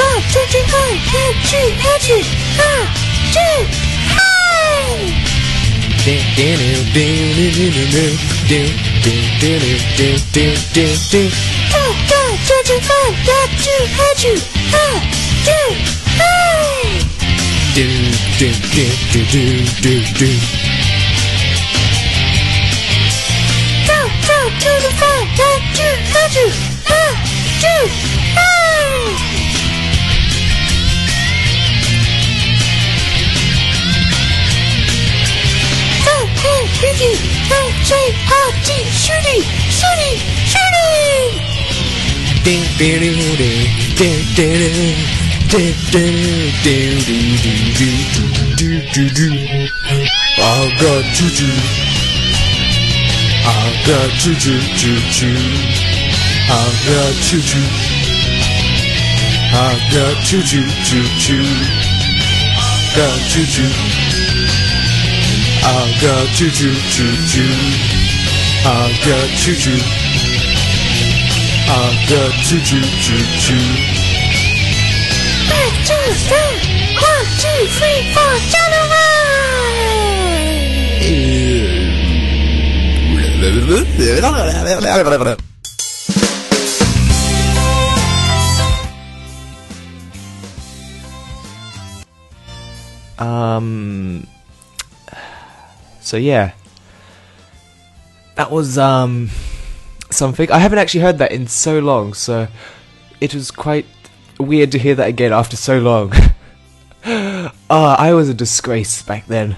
Go, 0.00 0.06
go, 0.06 0.20
to 0.32 0.40
the 0.52 0.60
fun, 0.72 0.92
hachi, 1.12 1.62
hachi, 1.84 2.18
hachi, 2.58 3.50
hey! 4.14 4.96
Go, 11.72 11.84
go, 12.10 12.22
to 12.48 12.56
the 12.68 12.76
fun, 12.88 13.10
hachi, 13.28 13.76
hachi, 13.98 14.34
hachi, 14.72 15.60
hey! 16.20 16.48
Go, 23.86 23.98
go, 24.28 24.38
to 24.62 24.72
the 24.84 24.90
fun, 25.00 25.20
hachi, 25.38 25.88
hachi, 26.14 26.46
hachi, 26.88 27.14
hey! 27.60 28.19
Go, 36.42 36.52
Ricky, 36.80 37.12
hachi, 37.50 38.00
hachi, 38.30 38.78
shooting, 38.96 39.42
shooting, 39.68 40.16
shooting! 40.48 41.28
Ding, 42.44 42.64
ding, 42.78 43.00
ding, 43.00 43.36
ding, 43.36 43.68
ding, 43.96 44.24
ding, 44.34 44.56
ding, 45.50 45.74
ding, 45.92 46.16
ding, 46.64 46.96
ding, 47.04 47.36
ding, 47.76 48.00
ding, 48.56 48.80
ding, 48.92 49.10
ding. 49.14 49.68
I 50.38 50.72
got 50.80 51.04
choo 51.12 51.28
choo. 51.28 51.52
I 53.44 53.84
got 53.86 54.08
choo 54.20 54.34
choo 54.34 54.60
choo 54.80 54.96
choo. 55.12 55.36
I 56.48 56.64
got 56.88 57.12
choo 57.20 57.42
choo. 57.42 57.68
I 59.52 59.76
got 59.92 60.14
choo 60.24 60.40
choo 60.40 60.64
choo 60.88 61.04
choo. 61.20 61.44
Got 62.96 63.18
choo 63.28 63.44
choo. 63.44 64.19
I 65.62 65.92
got 66.00 66.26
choo 66.34 66.50
choo 66.50 66.74
choo 66.90 67.14
choo. 67.28 67.44
I 68.64 68.92
got 69.04 69.28
choo 69.40 69.54
choo. 69.54 69.80
I 71.68 71.78
got 72.08 72.32
choo 72.44 72.60
choo 72.64 72.80
choo 73.04 73.24
choo. 73.44 74.00
Um. 93.20 94.26
So 96.10 96.16
yeah, 96.16 96.54
that 98.34 98.50
was 98.50 98.76
um 98.76 99.30
something 100.10 100.50
I 100.50 100.58
haven't 100.58 100.80
actually 100.80 101.02
heard 101.02 101.18
that 101.18 101.30
in 101.30 101.46
so 101.46 101.78
long. 101.78 102.14
So 102.14 102.48
it 103.20 103.32
was 103.32 103.52
quite 103.52 103.86
weird 104.36 104.72
to 104.72 104.78
hear 104.80 104.96
that 104.96 105.06
again 105.06 105.32
after 105.32 105.56
so 105.56 105.78
long. 105.78 106.12
Ah, 107.72 107.96
I 107.96 108.12
was 108.12 108.28
a 108.28 108.34
disgrace 108.34 109.02
back 109.02 109.26
then. 109.26 109.56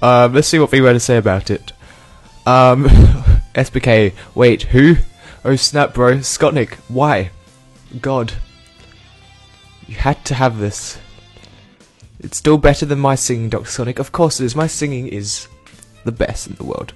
Um, 0.00 0.34
let's 0.34 0.46
see 0.46 0.58
what 0.58 0.70
we 0.70 0.82
were 0.82 0.92
to 0.92 1.00
say 1.00 1.16
about 1.16 1.50
it. 1.50 1.72
Um, 2.46 2.84
SBK, 3.54 4.12
wait, 4.34 4.62
who? 4.64 4.96
Oh 5.44 5.56
snap, 5.56 5.94
bro, 5.94 6.18
Scottnik, 6.18 6.74
why? 6.86 7.30
God, 8.00 8.34
you 9.88 9.96
had 9.96 10.24
to 10.26 10.34
have 10.34 10.58
this. 10.58 10.98
It's 12.20 12.36
still 12.36 12.58
better 12.58 12.86
than 12.86 13.00
my 13.00 13.16
singing, 13.16 13.48
Dr. 13.48 13.70
Sonic. 13.70 13.98
Of 13.98 14.12
course 14.12 14.38
it 14.38 14.44
is. 14.44 14.54
My 14.54 14.68
singing 14.68 15.08
is 15.08 15.48
the 16.04 16.12
best 16.12 16.46
in 16.46 16.54
the 16.54 16.64
world. 16.64 16.92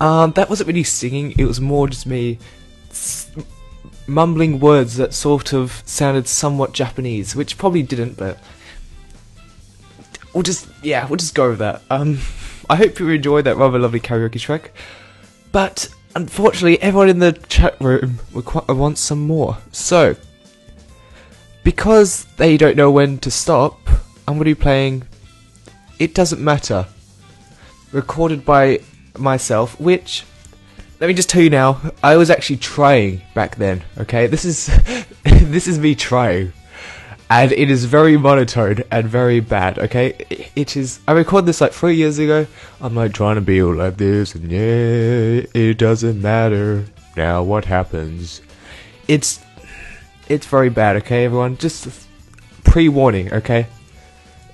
Um, 0.00 0.32
that 0.32 0.48
wasn't 0.48 0.68
really 0.68 0.84
singing. 0.84 1.34
It 1.38 1.44
was 1.44 1.60
more 1.60 1.88
just 1.88 2.06
me 2.06 2.38
s- 2.90 3.30
mumbling 4.06 4.60
words 4.60 4.96
that 4.96 5.12
sort 5.12 5.52
of 5.52 5.82
sounded 5.86 6.28
somewhat 6.28 6.72
Japanese, 6.72 7.34
which 7.34 7.58
probably 7.58 7.82
didn't, 7.82 8.16
but 8.16 8.38
we'll 10.32 10.42
just 10.42 10.68
yeah, 10.82 11.06
we'll 11.06 11.16
just 11.16 11.34
go 11.34 11.50
with 11.50 11.58
that. 11.58 11.82
Um, 11.90 12.18
I 12.70 12.76
hope 12.76 12.98
you 12.98 13.08
enjoyed 13.08 13.44
that 13.44 13.56
rather 13.56 13.78
lovely 13.78 14.00
karaoke 14.00 14.38
track, 14.40 14.72
but 15.52 15.88
unfortunately, 16.14 16.80
everyone 16.82 17.08
in 17.08 17.18
the 17.18 17.32
chat 17.48 17.80
room 17.80 18.18
requ- 18.32 18.76
wants 18.76 19.00
some 19.00 19.26
more. 19.26 19.56
So, 19.72 20.14
because 21.64 22.24
they 22.36 22.56
don't 22.56 22.76
know 22.76 22.90
when 22.90 23.18
to 23.18 23.30
stop, 23.30 23.80
I'm 24.26 24.34
going 24.34 24.40
to 24.40 24.44
be 24.44 24.54
playing 24.54 25.04
"It 25.98 26.14
Doesn't 26.14 26.40
Matter," 26.42 26.86
recorded 27.92 28.44
by 28.44 28.80
myself, 29.18 29.78
which. 29.80 30.24
Let 31.00 31.06
me 31.06 31.14
just 31.14 31.30
tell 31.30 31.42
you 31.42 31.50
now, 31.50 31.80
I 32.02 32.16
was 32.16 32.28
actually 32.28 32.56
trying 32.56 33.22
back 33.32 33.54
then, 33.54 33.84
okay? 33.98 34.26
This 34.26 34.44
is 34.44 34.66
this 35.22 35.68
is 35.68 35.78
me 35.78 35.94
trying. 35.94 36.52
And 37.30 37.52
it 37.52 37.70
is 37.70 37.84
very 37.84 38.16
monotone 38.16 38.82
and 38.90 39.06
very 39.06 39.38
bad, 39.38 39.78
okay? 39.78 40.48
It 40.56 40.76
is 40.76 40.98
I 41.06 41.12
recorded 41.12 41.46
this 41.46 41.60
like 41.60 41.72
3 41.72 41.94
years 41.94 42.18
ago. 42.18 42.46
I'm 42.80 42.96
like 42.96 43.12
trying 43.12 43.36
to 43.36 43.40
be 43.40 43.62
all 43.62 43.74
like 43.74 43.96
this 43.96 44.34
and 44.34 44.50
yeah, 44.50 45.46
it 45.54 45.78
doesn't 45.78 46.20
matter. 46.20 46.84
Now 47.16 47.44
what 47.44 47.64
happens? 47.66 48.40
It's 49.06 49.40
it's 50.28 50.46
very 50.46 50.68
bad, 50.68 50.96
okay, 50.96 51.26
everyone? 51.26 51.58
Just 51.58 51.88
pre-warning, 52.64 53.32
okay? 53.32 53.66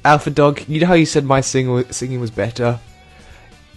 Alpha 0.05 0.31
Dog, 0.31 0.63
you 0.69 0.81
know 0.81 0.89
how 0.89 0.95
you 0.95 1.07
said 1.07 1.25
my 1.25 1.41
sing- 1.41 1.91
singing 1.91 2.21
was 2.21 2.31
better? 2.31 2.79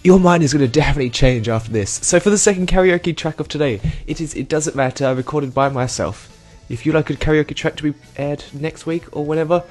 Your 0.04 0.20
mind 0.20 0.42
is 0.42 0.52
going 0.52 0.64
to 0.64 0.72
definitely 0.72 1.10
change 1.10 1.48
after 1.48 1.72
this. 1.72 1.90
So 1.90 2.20
for 2.20 2.30
the 2.30 2.38
second 2.38 2.68
karaoke 2.68 3.16
track 3.16 3.40
of 3.40 3.48
today, 3.48 3.80
it 4.06 4.20
is 4.20 4.34
It 4.34 4.48
Doesn't 4.48 4.76
Matter, 4.76 5.14
recorded 5.14 5.52
by 5.52 5.68
myself. 5.68 6.34
If 6.68 6.84
you'd 6.84 6.94
like 6.94 7.10
a 7.10 7.14
karaoke 7.14 7.56
track 7.56 7.76
to 7.76 7.92
be 7.92 7.98
aired 8.16 8.44
next 8.52 8.86
week 8.86 9.04
or 9.16 9.24
whenever, 9.24 9.64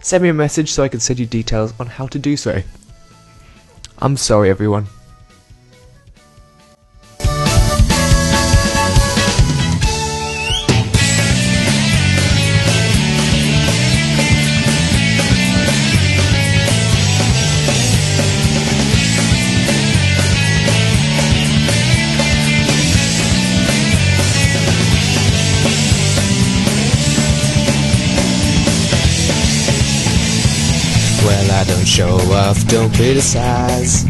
send 0.00 0.22
me 0.22 0.28
a 0.28 0.34
message 0.34 0.70
so 0.72 0.82
I 0.82 0.88
can 0.88 1.00
send 1.00 1.18
you 1.18 1.26
details 1.26 1.74
on 1.78 1.86
how 1.86 2.06
to 2.08 2.18
do 2.18 2.36
so. 2.36 2.62
I'm 3.98 4.16
sorry 4.16 4.50
everyone. 4.50 4.86
Show 31.94 32.18
off, 32.34 32.58
don't 32.66 32.92
criticize. 32.92 34.04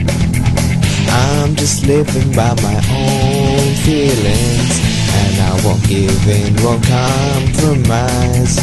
I'm 1.12 1.55
just 1.55 1.85
living 1.85 2.32
by 2.32 2.57
my 2.64 2.78
own 2.89 3.74
feelings. 3.85 4.72
And 5.12 5.35
I 5.37 5.53
won't 5.62 5.85
give 5.85 6.24
in, 6.24 6.57
won't 6.64 6.80
compromise. 6.80 8.57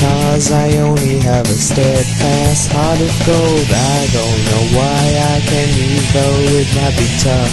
Cause 0.00 0.50
I 0.50 0.72
only 0.80 1.18
have 1.18 1.44
a 1.44 1.58
steadfast 1.68 2.72
heart 2.72 2.96
of 2.96 3.12
gold. 3.28 3.68
I 3.68 4.08
don't 4.08 4.40
know 4.48 4.64
why 4.72 5.02
I 5.20 5.36
can 5.44 5.68
leave, 5.76 6.08
though 6.16 6.40
it 6.56 6.68
might 6.72 6.96
be 6.96 7.08
tough. 7.20 7.52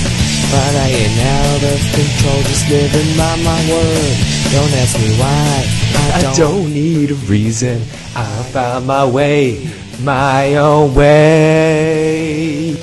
But 0.56 0.72
I 0.72 0.88
ain't 0.88 1.20
out 1.20 1.64
of 1.68 1.80
control, 2.00 2.40
just 2.48 2.64
living 2.72 3.12
by 3.20 3.36
my 3.44 3.60
word. 3.68 4.16
Don't 4.56 4.72
ask 4.80 4.96
me 4.96 5.12
why. 5.20 5.68
I 6.16 6.22
don't, 6.22 6.32
I 6.32 6.36
don't 6.38 6.74
need 6.74 7.12
a 7.12 7.20
reason. 7.28 7.82
I 8.16 8.24
found 8.56 8.88
my 8.88 9.04
way, 9.06 9.68
my 10.04 10.56
own 10.56 10.94
way. 10.96 12.76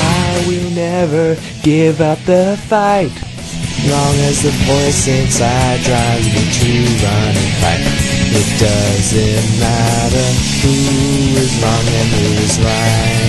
I 0.00 0.44
will 0.48 0.70
never 0.70 1.36
give 1.62 2.00
up 2.00 2.18
the 2.24 2.56
fight. 2.68 3.12
Long 3.88 4.14
as 4.30 4.42
the 4.42 4.50
voice 4.50 5.08
inside 5.08 5.80
drives 5.82 6.26
me 6.26 6.44
to 6.58 6.72
run 7.04 7.36
and 7.36 7.54
fight. 7.60 7.82
It 8.34 8.48
doesn't 8.58 9.60
matter 9.60 10.28
who 10.62 10.76
is 11.38 11.52
wrong 11.62 11.86
and 11.86 12.08
who 12.08 12.26
is 12.42 12.58
right. 12.60 13.21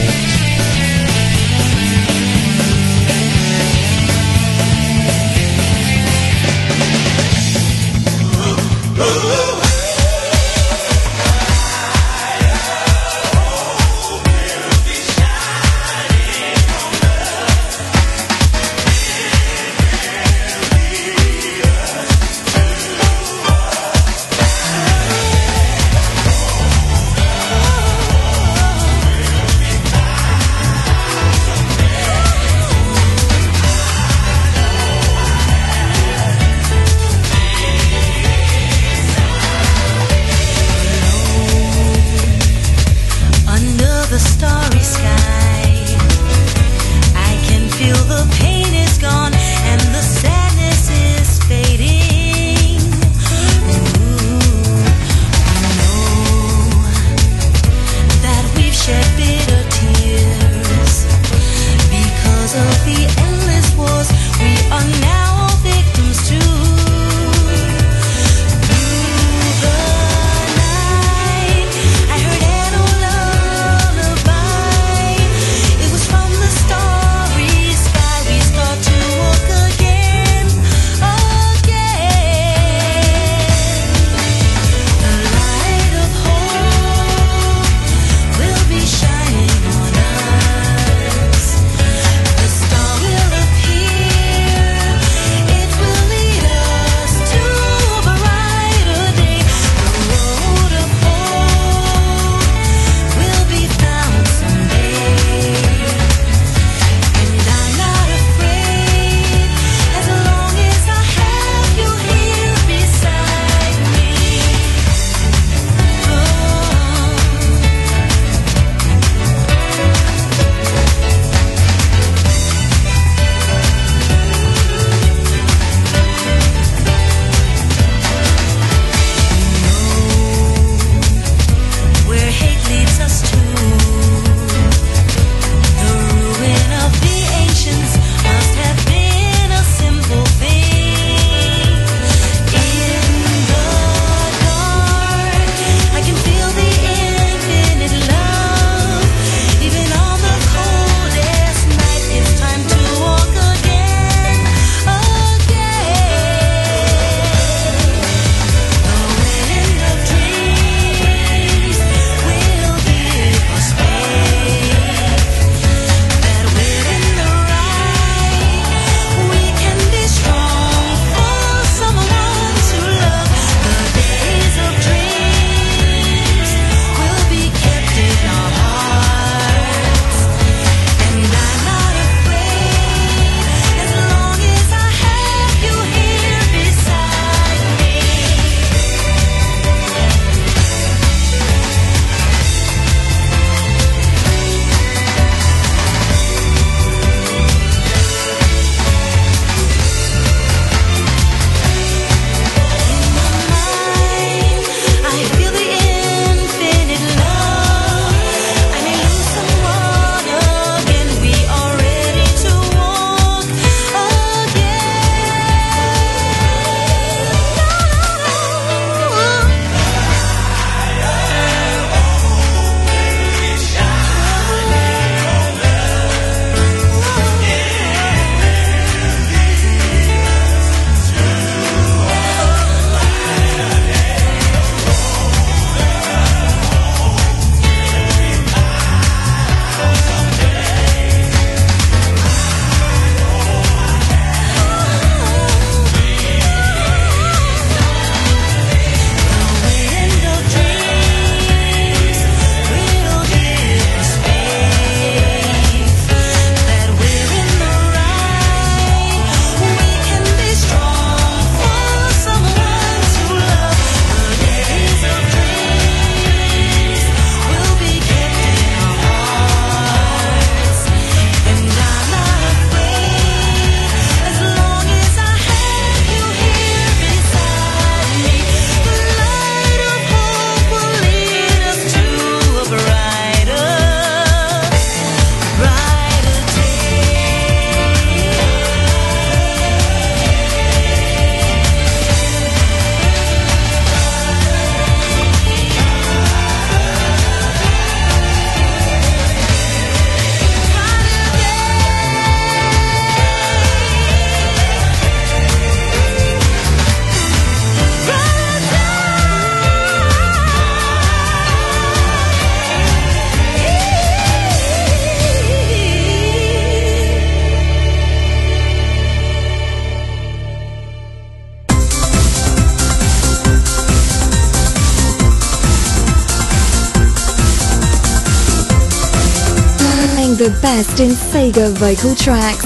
Sega 331.43 331.73
vocal 331.73 332.15
tracks. 332.15 332.63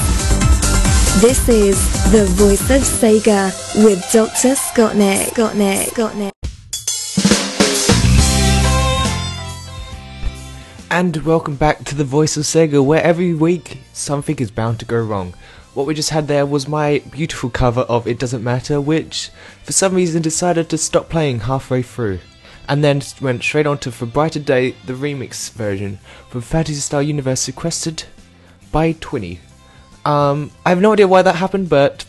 This 1.19 1.49
is 1.49 2.11
The 2.11 2.25
Voice 2.25 2.69
of 2.69 2.84
Sega 2.84 3.51
with 3.84 3.99
Dr. 4.13 4.53
Scottnik. 4.53 5.30
Scottnik. 5.32 5.86
Scottnik. 5.88 6.32
And 10.91 11.17
welcome 11.25 11.55
back 11.55 11.86
to 11.86 11.95
the 11.95 12.03
Voice 12.03 12.38
of 12.38 12.43
Sega, 12.43 12.86
where 12.86 13.01
every 13.01 13.34
week 13.34 13.80
something 13.93 14.36
is 14.38 14.51
bound 14.51 14.80
to 14.82 14.86
go 14.86 15.01
wrong. 15.01 15.34
What 15.73 15.88
we 15.88 15.95
just 15.95 16.11
had 16.11 16.28
there 16.28 16.45
was 16.45 16.67
my 16.67 16.99
beautiful 17.09 17.49
cover 17.49 17.82
of 17.82 18.05
It 18.05 18.19
Doesn't 18.19 18.43
Matter, 18.43 18.80
which 18.80 19.32
for 19.63 19.71
some 19.71 19.95
reason 19.95 20.21
decided 20.21 20.69
to 20.69 20.78
stop 20.78 21.09
playing 21.09 21.39
halfway 21.39 21.82
through. 21.82 22.19
And 22.69 22.84
then 22.84 23.01
went 23.21 23.41
straight 23.41 23.65
on 23.65 23.80
to 23.80 23.91
For 23.91 24.05
Brighter 24.05 24.39
Day, 24.39 24.75
the 24.86 24.93
remix 24.93 25.51
version 25.51 25.97
from 26.30 26.41
Phantasy 26.41 26.82
Star 26.82 27.01
Universe 27.01 27.47
requested 27.47 28.03
by 28.72 28.93
Twinny. 28.93 29.39
Um, 30.05 30.51
I 30.65 30.70
have 30.70 30.82
no 30.82 30.93
idea 30.93 31.07
why 31.07 31.22
that 31.22 31.36
happened, 31.36 31.70
but 31.70 32.05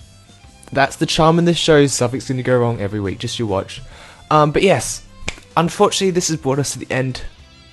that's 0.73 0.97
the 0.97 1.07
charm 1.07 1.39
in 1.39 1.45
this 1.45 1.57
show. 1.57 1.87
Something's 1.87 2.29
going 2.29 2.37
to 2.37 2.43
go 2.43 2.59
wrong 2.59 2.81
every 2.81 3.01
week, 3.01 3.19
just 3.19 3.39
you 3.39 3.47
watch. 3.47 3.83
Um, 4.31 4.53
but 4.53 4.63
yes, 4.63 5.05
unfortunately, 5.57 6.13
this 6.13 6.29
has 6.29 6.37
brought 6.37 6.59
us 6.59 6.73
to 6.73 6.79
the 6.79 6.93
end 6.93 7.23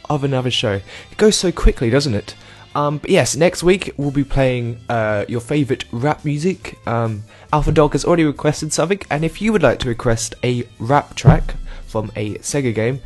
of 0.10 0.24
another 0.24 0.52
show. 0.52 0.74
It 1.12 1.18
goes 1.18 1.36
so 1.36 1.52
quickly, 1.52 1.90
doesn't 1.90 2.14
it? 2.14 2.36
Um, 2.76 2.98
but 2.98 3.10
yes, 3.10 3.38
next 3.38 3.64
week 3.64 3.94
we'll 3.96 4.12
be 4.12 4.26
playing 4.26 4.80
uh, 4.90 5.24
your 5.30 5.40
favourite 5.40 5.86
rap 5.92 6.26
music. 6.26 6.78
Um, 6.86 7.24
Alpha 7.54 7.72
Dog 7.72 7.94
has 7.94 8.04
already 8.04 8.26
requested 8.26 8.74
something, 8.74 9.00
and 9.10 9.24
if 9.24 9.42
you 9.42 9.54
would 9.54 9.64
like 9.64 9.80
to 9.80 9.88
request 9.88 10.36
a 10.44 10.68
rap 10.78 11.16
track 11.16 11.56
from 11.88 12.12
a 12.18 12.36
Sega 12.40 12.76
game, 12.76 13.02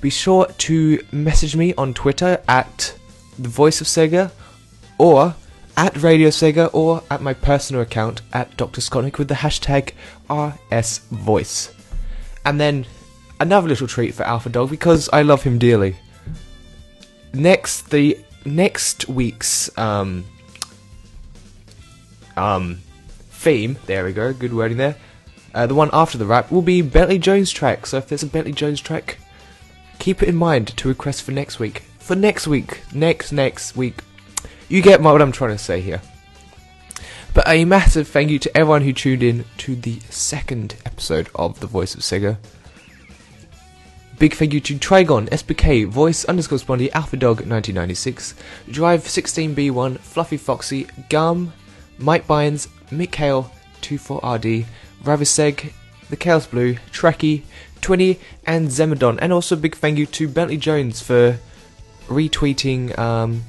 be 0.00 0.10
sure 0.10 0.46
to 0.46 0.98
message 1.12 1.54
me 1.54 1.72
on 1.74 1.94
Twitter 1.94 2.42
at 2.48 2.94
the 3.38 3.48
Voice 3.48 3.80
of 3.80 3.86
Sega, 3.86 4.32
or 4.98 5.34
at 5.76 6.02
Radio 6.02 6.28
Sega, 6.28 6.68
or 6.72 7.02
at 7.10 7.22
my 7.22 7.32
personal 7.32 7.82
account 7.82 8.22
at 8.32 8.56
Dr. 8.56 8.80
Scottnik 8.80 9.18
with 9.18 9.28
the 9.28 9.34
hashtag 9.34 9.92
RSVoice. 10.28 11.72
And 12.44 12.60
then 12.60 12.86
another 13.40 13.68
little 13.68 13.86
treat 13.88 14.14
for 14.14 14.22
Alpha 14.24 14.48
Dog 14.48 14.70
because 14.70 15.08
I 15.12 15.22
love 15.22 15.42
him 15.42 15.58
dearly 15.58 15.96
next 17.34 17.90
the 17.90 18.18
next 18.44 19.08
week's 19.08 19.76
um 19.78 20.24
um 22.36 22.78
theme 23.30 23.76
there 23.86 24.04
we 24.04 24.12
go 24.12 24.32
good 24.32 24.52
wording 24.52 24.76
there 24.76 24.96
uh, 25.54 25.66
the 25.66 25.74
one 25.74 25.90
after 25.92 26.18
the 26.18 26.26
rap 26.26 26.50
will 26.50 26.62
be 26.62 26.82
bentley 26.82 27.18
jones 27.18 27.50
track 27.50 27.86
so 27.86 27.96
if 27.98 28.06
there's 28.08 28.22
a 28.22 28.26
bentley 28.26 28.52
jones 28.52 28.80
track 28.80 29.18
keep 29.98 30.22
it 30.22 30.28
in 30.28 30.36
mind 30.36 30.68
to 30.76 30.88
request 30.88 31.22
for 31.22 31.32
next 31.32 31.58
week 31.58 31.82
for 31.98 32.14
next 32.14 32.46
week 32.46 32.80
next 32.92 33.32
next 33.32 33.76
week 33.76 34.02
you 34.72 34.82
get 34.82 35.00
what 35.02 35.20
i'm 35.20 35.32
trying 35.32 35.50
to 35.50 35.58
say 35.58 35.80
here 35.80 36.00
but 37.34 37.46
a 37.46 37.64
massive 37.64 38.08
thank 38.08 38.30
you 38.30 38.38
to 38.38 38.56
everyone 38.56 38.82
who 38.82 38.92
tuned 38.92 39.22
in 39.22 39.44
to 39.58 39.76
the 39.76 40.00
second 40.08 40.76
episode 40.86 41.28
of 41.34 41.60
the 41.60 41.66
voice 41.66 41.94
of 41.94 42.00
sega 42.00 42.38
Big 44.18 44.34
thank 44.34 44.52
you 44.52 44.60
to 44.60 44.76
Trigon, 44.76 45.28
SPK, 45.30 45.84
Voice 45.88 46.24
underscore 46.26 46.58
Spondy, 46.58 46.92
Alpha 46.92 47.16
Dog 47.16 47.38
1996, 47.38 48.36
Drive 48.70 49.00
16B1, 49.00 49.98
Fluffy 49.98 50.36
Foxy, 50.36 50.86
Gum, 51.08 51.52
Mike 51.98 52.28
Bynes, 52.28 52.68
Mick 52.90 53.12
Hale, 53.16 53.50
24RD, 53.80 54.66
Raviseg, 55.02 55.72
The 56.08 56.16
Chaos 56.16 56.46
Blue, 56.46 56.74
Trekkie, 56.92 57.42
Twinny, 57.80 58.20
and 58.46 58.68
Zemodon. 58.68 59.18
And 59.20 59.32
also 59.32 59.56
big 59.56 59.74
thank 59.74 59.98
you 59.98 60.06
to 60.06 60.28
Bentley 60.28 60.56
Jones 60.56 61.02
for 61.02 61.40
retweeting 62.06 62.96
um, 62.96 63.42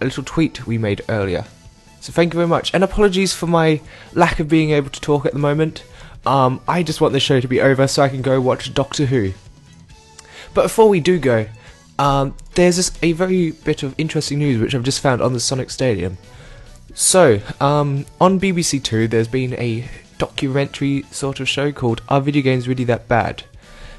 a 0.00 0.04
little 0.04 0.24
tweet 0.24 0.66
we 0.66 0.78
made 0.78 1.02
earlier. 1.08 1.44
So 2.00 2.12
thank 2.12 2.32
you 2.32 2.38
very 2.38 2.48
much. 2.48 2.72
And 2.72 2.82
apologies 2.82 3.34
for 3.34 3.46
my 3.46 3.80
lack 4.14 4.40
of 4.40 4.48
being 4.48 4.70
able 4.70 4.90
to 4.90 5.00
talk 5.00 5.26
at 5.26 5.32
the 5.32 5.38
moment. 5.38 5.84
Um, 6.26 6.60
I 6.66 6.82
just 6.82 7.00
want 7.00 7.12
the 7.12 7.20
show 7.20 7.40
to 7.40 7.48
be 7.48 7.60
over 7.60 7.86
so 7.86 8.02
I 8.02 8.08
can 8.08 8.22
go 8.22 8.40
watch 8.40 8.72
Doctor 8.74 9.06
Who. 9.06 9.32
But 10.54 10.62
before 10.62 10.88
we 10.88 11.00
do 11.00 11.18
go, 11.18 11.46
um, 11.98 12.34
there's 12.54 12.76
this, 12.76 12.92
a 13.02 13.12
very 13.12 13.52
bit 13.52 13.82
of 13.82 13.94
interesting 13.98 14.38
news 14.38 14.60
which 14.60 14.74
I've 14.74 14.82
just 14.82 15.00
found 15.00 15.20
on 15.20 15.34
the 15.34 15.40
Sonic 15.40 15.70
Stadium. 15.70 16.18
So, 16.94 17.40
um, 17.60 18.06
on 18.20 18.40
BBC 18.40 18.82
Two, 18.82 19.06
there's 19.06 19.28
been 19.28 19.54
a 19.54 19.88
documentary 20.18 21.04
sort 21.10 21.40
of 21.40 21.48
show 21.48 21.72
called 21.72 22.02
Are 22.08 22.20
Video 22.20 22.42
Games 22.42 22.66
Really 22.66 22.84
That 22.84 23.06
Bad? 23.06 23.44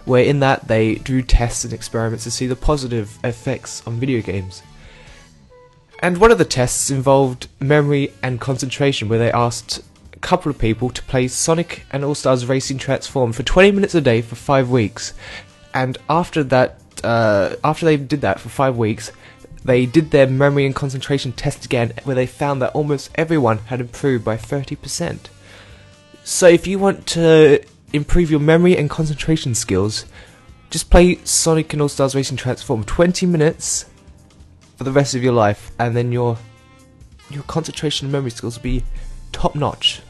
Where 0.05 0.23
in 0.23 0.39
that 0.39 0.67
they 0.67 0.95
do 0.95 1.21
tests 1.21 1.63
and 1.63 1.73
experiments 1.73 2.23
to 2.25 2.31
see 2.31 2.47
the 2.47 2.55
positive 2.55 3.17
effects 3.23 3.85
on 3.87 3.99
video 3.99 4.21
games. 4.21 4.63
And 6.01 6.17
one 6.17 6.31
of 6.31 6.39
the 6.39 6.45
tests 6.45 6.89
involved 6.89 7.47
memory 7.59 8.11
and 8.23 8.41
concentration, 8.41 9.07
where 9.07 9.19
they 9.19 9.31
asked 9.31 9.83
a 10.13 10.19
couple 10.19 10.49
of 10.49 10.57
people 10.57 10.89
to 10.89 11.03
play 11.03 11.27
Sonic 11.27 11.85
and 11.91 12.03
All 12.03 12.15
Stars 12.15 12.47
Racing 12.47 12.79
Transform 12.79 13.33
for 13.33 13.43
20 13.43 13.71
minutes 13.71 13.93
a 13.93 14.01
day 14.01 14.23
for 14.23 14.35
five 14.35 14.71
weeks. 14.71 15.13
And 15.75 15.99
after 16.09 16.43
that, 16.45 16.79
uh, 17.03 17.55
after 17.63 17.85
they 17.85 17.97
did 17.97 18.21
that 18.21 18.39
for 18.39 18.49
five 18.49 18.77
weeks, 18.77 19.11
they 19.63 19.85
did 19.85 20.09
their 20.09 20.25
memory 20.25 20.65
and 20.65 20.73
concentration 20.73 21.33
test 21.33 21.65
again, 21.65 21.93
where 22.03 22.15
they 22.15 22.25
found 22.25 22.63
that 22.63 22.73
almost 22.73 23.11
everyone 23.13 23.59
had 23.59 23.79
improved 23.79 24.25
by 24.25 24.37
30%. 24.37 25.29
So 26.23 26.47
if 26.47 26.65
you 26.65 26.79
want 26.79 27.05
to 27.07 27.63
improve 27.93 28.31
your 28.31 28.39
memory 28.39 28.75
and 28.75 28.89
concentration 28.89 29.53
skills, 29.53 30.05
just 30.71 30.89
play 30.89 31.19
Sonic 31.25 31.73
and 31.73 31.81
All 31.81 31.89
Stars 31.89 32.15
Racing 32.15 32.37
Transform 32.37 32.83
20 32.85 33.27
minutes 33.27 33.85
for 34.81 34.85
the 34.85 34.91
rest 34.91 35.13
of 35.13 35.21
your 35.21 35.31
life, 35.31 35.69
and 35.77 35.95
then 35.95 36.11
your 36.11 36.35
your 37.29 37.43
concentration 37.43 38.05
and 38.05 38.11
memory 38.11 38.31
skills 38.31 38.57
will 38.57 38.63
be 38.63 38.83
top 39.31 39.53
notch. 39.53 40.01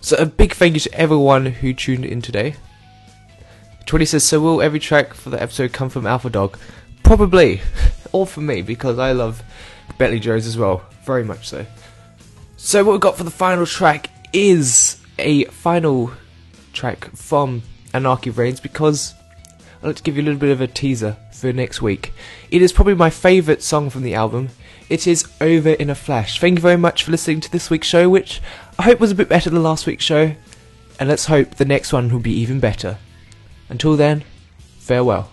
So 0.00 0.16
a 0.16 0.24
big 0.24 0.54
thank 0.54 0.72
you 0.72 0.80
to 0.80 0.94
everyone 0.94 1.44
who 1.44 1.74
tuned 1.74 2.06
in 2.06 2.22
today. 2.22 2.54
Twitty 3.84 4.08
says, 4.08 4.24
so 4.24 4.40
will 4.40 4.62
every 4.62 4.80
track 4.80 5.12
for 5.12 5.28
the 5.28 5.42
episode 5.42 5.74
come 5.74 5.90
from 5.90 6.06
Alpha 6.06 6.30
Dog? 6.30 6.58
Probably. 7.02 7.60
All 8.12 8.24
from 8.24 8.46
me, 8.46 8.62
because 8.62 8.98
I 8.98 9.12
love 9.12 9.42
Bentley 9.98 10.18
Jones 10.18 10.46
as 10.46 10.56
well. 10.56 10.82
Very 11.04 11.24
much 11.24 11.46
so. 11.46 11.66
So 12.56 12.82
what 12.84 12.92
we've 12.92 13.00
got 13.02 13.18
for 13.18 13.24
the 13.24 13.30
final 13.30 13.66
track 13.66 14.08
is 14.32 14.98
a 15.18 15.44
final 15.44 16.10
track 16.72 17.14
from 17.14 17.60
Anarchy 17.92 18.30
Reigns, 18.30 18.60
because 18.60 19.12
I'd 19.82 19.88
like 19.88 19.96
to 19.96 20.02
give 20.02 20.16
you 20.16 20.22
a 20.22 20.24
little 20.24 20.40
bit 20.40 20.52
of 20.52 20.62
a 20.62 20.66
teaser 20.66 21.18
for 21.40 21.52
next 21.52 21.82
week. 21.82 22.12
It 22.50 22.62
is 22.62 22.72
probably 22.72 22.94
my 22.94 23.10
favourite 23.10 23.62
song 23.62 23.90
from 23.90 24.02
the 24.02 24.14
album. 24.14 24.50
It 24.88 25.06
is 25.06 25.26
Over 25.40 25.70
in 25.70 25.90
a 25.90 25.94
Flash. 25.94 26.38
Thank 26.38 26.58
you 26.58 26.62
very 26.62 26.76
much 26.76 27.04
for 27.04 27.10
listening 27.10 27.40
to 27.40 27.50
this 27.50 27.70
week's 27.70 27.86
show, 27.86 28.08
which 28.08 28.40
I 28.78 28.82
hope 28.82 29.00
was 29.00 29.10
a 29.10 29.14
bit 29.14 29.28
better 29.28 29.50
than 29.50 29.62
last 29.62 29.86
week's 29.86 30.04
show. 30.04 30.34
And 30.98 31.08
let's 31.08 31.26
hope 31.26 31.54
the 31.54 31.64
next 31.64 31.92
one 31.92 32.10
will 32.10 32.20
be 32.20 32.32
even 32.32 32.60
better. 32.60 32.98
Until 33.68 33.96
then, 33.96 34.24
farewell. 34.78 35.30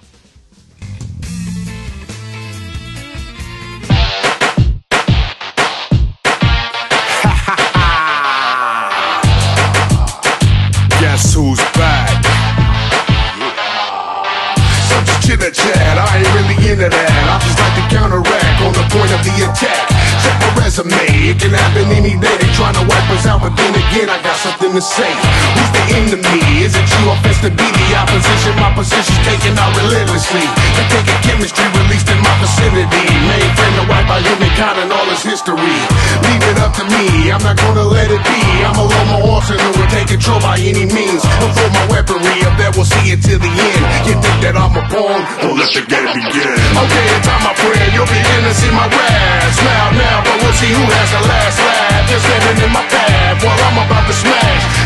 Out, 24.00 24.06
but 24.06 24.06
then 24.06 24.06
again, 24.06 24.10
I 24.10 24.22
got 24.22 24.37
something 24.48 24.72
to 24.72 24.82
say. 24.82 25.12
Who's 25.60 25.72
the 25.76 25.84
enemy? 26.00 26.40
Is 26.64 26.72
it 26.72 26.88
you 26.88 27.12
or 27.12 27.20
to 27.20 27.52
be 27.52 27.68
the 27.68 27.88
opposition? 28.00 28.56
My 28.56 28.72
position's 28.72 29.20
taken 29.28 29.60
out 29.60 29.76
relentlessly. 29.76 30.46
They 30.80 30.86
taking 30.88 31.20
chemistry 31.28 31.68
released 31.76 32.08
in 32.08 32.20
my 32.24 32.32
vicinity. 32.40 33.04
Mainframe 33.28 33.76
to 33.76 33.84
wipe 33.92 34.08
out 34.08 34.24
humankind 34.24 34.88
and 34.88 34.90
all 34.96 35.08
its 35.12 35.24
history. 35.24 35.76
Leave 36.24 36.44
it 36.48 36.58
up 36.64 36.72
to 36.80 36.84
me, 36.88 37.28
I'm 37.28 37.44
not 37.44 37.60
gonna 37.60 37.84
let 37.84 38.08
it 38.08 38.24
be. 38.24 38.40
I'm 38.64 38.78
a 38.80 38.86
load 38.88 39.08
my 39.12 39.20
arsenal 39.36 39.74
and 39.76 39.90
take 39.92 40.08
control 40.16 40.40
by 40.40 40.56
any 40.64 40.88
means. 40.88 41.22
Unfold 41.44 41.72
my 41.76 41.86
weaponry, 41.92 42.38
up 42.48 42.56
there 42.56 42.72
we'll 42.72 42.88
see 42.88 43.12
it 43.12 43.20
till 43.20 43.40
the 43.40 43.52
end. 43.52 43.84
You 44.08 44.16
think 44.24 44.38
that 44.48 44.56
I'm 44.56 44.72
a 44.72 44.84
pawn? 44.88 45.20
Don't 45.44 45.60
let 45.60 45.72
the 45.76 45.84
game 45.84 46.12
begin. 46.16 46.56
Okay, 46.56 47.06
it's 47.20 47.28
time, 47.28 47.44
my 47.44 47.52
friend, 47.52 47.90
you'll 47.92 48.08
begin 48.08 48.42
to 48.48 48.54
see 48.56 48.72
my 48.72 48.88
wrath. 48.88 49.52
Smile 49.60 49.92
now, 50.00 50.18
but 50.24 50.36
we'll 50.40 50.56
see 50.56 50.72
who 50.72 50.86
has 50.88 51.10
the 51.12 51.22
last 51.28 51.58
laugh. 51.60 52.04
You're 52.08 52.24
standing 52.24 52.58
in 52.64 52.72
my 52.72 52.86
path 52.88 53.44
while 53.44 53.60
I'm 53.60 53.78
about 53.84 54.08
to 54.08 54.16
smash. 54.16 54.37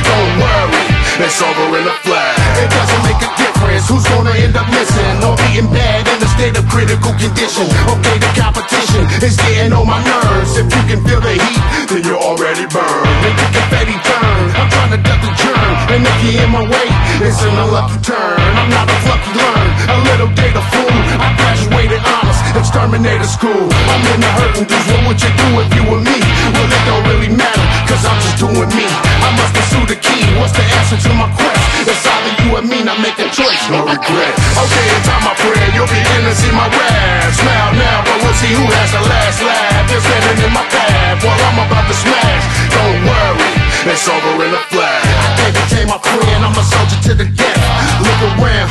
Don't 0.08 0.32
worry, 0.40 0.86
it's 1.26 1.40
over 1.42 1.78
in 1.80 1.86
a 1.88 1.96
flash. 2.06 2.40
It 2.62 2.70
doesn't 2.70 3.04
make 3.08 3.22
a 3.22 3.32
difference 3.38 3.86
who's 3.90 4.06
gonna 4.12 4.36
end 4.36 4.56
up 4.56 4.68
missing 4.70 5.18
or 5.24 5.36
being 5.50 5.68
bad 5.72 6.08
in 6.08 6.18
a 6.22 6.30
state 6.36 6.56
of 6.58 6.66
critical 6.68 7.14
condition. 7.18 7.68
Okay, 7.88 8.18
the 8.18 8.32
competition 8.36 9.04
is 9.22 9.36
getting 9.38 9.74
on 9.74 9.86
my 9.88 10.00
nerves. 10.04 10.58
If 10.58 10.68
you 10.72 10.84
can 10.90 11.00
feel 11.06 11.22
the 11.22 11.36
heat, 11.36 11.62
then 11.90 12.02
you're 12.08 12.20
already 12.20 12.66
burned. 12.68 13.10
Make 13.24 13.38
the 13.38 13.48
confetti 13.56 13.98
burn. 14.08 14.46
I'm 14.58 14.70
trying 14.70 14.94
to 14.96 15.02
duck 15.02 15.20
the 15.22 15.32
germ, 15.42 15.74
and 15.94 16.02
if 16.06 16.18
you're 16.24 16.44
in 16.44 16.52
my 16.52 16.64
way, 16.66 16.88
it's 17.26 17.42
an 17.44 17.56
unlucky 17.56 18.00
turn. 18.04 18.40
I'm 18.60 18.70
not 18.70 18.88
a 18.90 18.98
flucky 19.04 19.32
learn, 19.36 19.68
a 19.92 19.98
little 20.10 20.32
data 20.36 20.62
fool. 20.72 20.96
I 21.20 21.28
graduated 21.40 22.02
honest 22.04 22.31
and 22.56 22.66
started 22.66 22.82
Terminator 22.92 23.30
school. 23.30 23.66
I'm 23.88 24.04
in 24.12 24.20
the 24.20 24.32
hurting 24.36 24.66
dudes. 24.68 24.88
What 24.92 25.02
would 25.08 25.20
you 25.22 25.32
do 25.32 25.48
if 25.64 25.70
you 25.78 25.84
were 25.88 26.02
me? 26.02 26.18
Well, 26.52 26.68
it 26.68 26.84
don't 26.90 27.06
really 27.08 27.32
matter, 27.32 27.66
cause 27.88 28.04
I'm 28.04 28.20
just 28.20 28.42
doing 28.42 28.68
me. 28.76 28.88
I 28.88 29.30
must 29.38 29.54
pursue 29.56 29.86
the 29.88 29.96
key. 29.96 30.26
What's 30.42 30.52
the 30.52 30.66
answer 30.82 30.98
to 30.98 31.12
my 31.16 31.30
quest? 31.38 31.62
It's 31.88 32.04
either 32.04 32.34
you 32.44 32.58
or 32.58 32.64
me, 32.66 32.84
now 32.84 32.98
make 33.00 33.16
a 33.22 33.30
choice, 33.32 33.64
no 33.72 33.86
regret. 33.86 34.34
Okay, 34.60 34.86
in 34.92 35.02
time 35.08 35.24
I 35.24 35.34
pray, 35.40 35.62
you'll 35.72 35.88
be 35.88 36.02
in 36.02 36.22
to 36.28 36.34
see 36.36 36.52
my 36.52 36.68
wrath. 36.68 37.32
Smile 37.38 37.72
now, 37.78 38.04
but 38.04 38.18
we'll 38.20 38.38
see 38.42 38.52
who 38.52 38.66
has 38.68 38.90
the 38.92 39.04
last 39.08 39.40
laugh. 39.46 39.86
You're 39.88 40.04
standing 40.04 40.40
in 40.44 40.52
my 40.52 40.66
path 40.68 41.24
while 41.24 41.40
I'm 41.48 41.60
about 41.64 41.86
to 41.88 41.96
smash. 41.96 42.44
Don't 42.76 43.00
worry, 43.08 43.52
it's 43.88 44.06
over 44.10 44.44
in 44.44 44.52
a 44.52 44.64
flash. 44.68 45.06
I 45.40 45.54
became 45.54 45.88
my 45.88 46.02
friend, 46.02 46.40
I'm 46.44 46.58
a 46.58 46.66
soldier 46.66 47.00
to 47.08 47.14
the 47.16 47.28
death. 47.30 47.62
Look 48.04 48.22
around, 48.36 48.68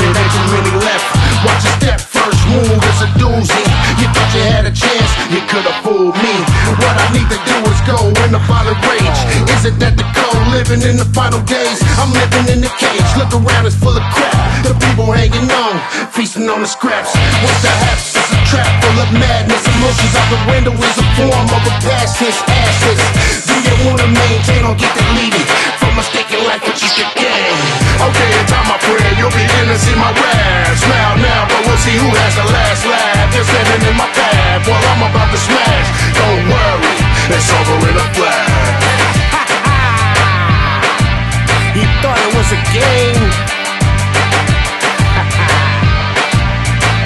it 0.00 0.14
ain't 0.14 0.32
too 0.32 0.46
many 0.54 0.72
left. 0.80 1.06
Watch 1.44 1.62
your 1.66 1.76
step, 1.78 2.00
first 2.00 2.40
move 2.48 2.82
is 2.82 3.02
a 3.02 3.17
doozy. 3.18 3.62
You 3.98 4.06
thought 4.14 4.30
you 4.32 4.44
had 4.46 4.64
a 4.64 4.72
chance, 4.72 5.10
you 5.28 5.42
could've 5.50 5.74
fooled 5.82 6.14
me. 6.16 6.34
What 6.78 6.94
I 6.94 7.06
need 7.12 7.28
to 7.28 7.38
do 7.42 7.56
is 7.66 7.80
go 7.84 7.98
in 8.24 8.30
the 8.30 8.42
violent 8.46 8.78
rage. 8.86 9.20
Isn't 9.58 9.78
that 9.82 9.98
the 9.98 10.06
code? 10.14 10.38
Living 10.54 10.80
in 10.86 10.96
the 10.96 11.08
final 11.12 11.42
days, 11.44 11.78
I'm 12.00 12.14
living 12.14 12.46
in 12.54 12.60
the 12.62 12.72
cage. 12.80 13.08
Look 13.18 13.34
around, 13.34 13.66
it's 13.66 13.76
full 13.76 13.92
of 13.92 14.06
crap. 14.14 14.32
The 14.64 14.72
people 14.78 15.10
hanging 15.12 15.50
on, 15.50 15.74
feasting 16.14 16.48
on 16.48 16.62
the 16.62 16.70
scraps. 16.70 17.12
What's 17.42 17.60
the 17.60 17.72
haps? 17.84 18.16
It's 18.16 18.32
a 18.32 18.40
trap 18.48 18.70
full 18.80 18.96
of 18.96 19.10
madness. 19.12 19.60
Emotions 19.66 20.14
out 20.16 20.28
the 20.32 20.40
window 20.48 20.72
is 20.72 20.96
a 20.96 21.06
form 21.18 21.48
of 21.52 21.62
a 21.68 21.74
past 21.84 22.16
tense 22.16 22.40
ashes. 22.48 22.98
Do 23.44 23.54
you 23.54 23.74
wanna 23.84 24.08
maintain 24.08 24.62
or 24.64 24.74
get 24.78 24.94
deleted 24.96 25.87
life 26.46 26.62
you 26.62 26.74
should 26.78 27.10
gain? 27.18 27.58
Okay, 27.98 28.30
in 28.38 28.46
time 28.46 28.70
I 28.70 28.78
pray 28.86 29.18
you'll 29.18 29.34
be 29.34 29.42
in 29.42 29.66
to 29.66 29.76
see 29.78 29.94
my 29.98 30.14
now, 31.18 31.42
but 31.50 31.66
we'll 31.66 31.82
see 31.82 31.98
who 31.98 32.06
has 32.22 32.38
the 32.38 32.46
last 32.46 32.86
laugh. 32.86 33.34
You're 33.34 33.42
standing 33.44 33.82
in 33.90 33.96
my 33.98 34.06
path 34.14 34.62
I'm 34.62 35.02
about 35.10 35.30
to 35.34 35.38
smash. 35.38 35.88
Don't 36.14 36.46
worry, 36.50 36.94
it's 37.34 37.50
over 37.50 37.82
in 37.90 37.96
a 37.98 38.06
flash. 38.14 39.26
He 41.78 41.86
thought 42.02 42.18
it 42.18 42.34
was 42.34 42.50
a 42.50 42.58
game. 42.74 43.22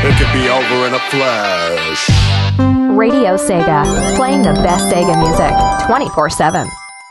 it 0.09 0.17
could 0.17 0.33
be 0.33 0.49
over 0.49 0.89
in 0.89 0.95
a 0.95 1.03
flash. 1.13 2.09
Radio 2.97 3.37
Sega, 3.37 3.85
playing 4.17 4.41
the 4.43 4.55
best 4.65 4.91
Sega 4.93 5.15
music 5.19 5.53
24 5.87 6.31
7. 6.31 6.82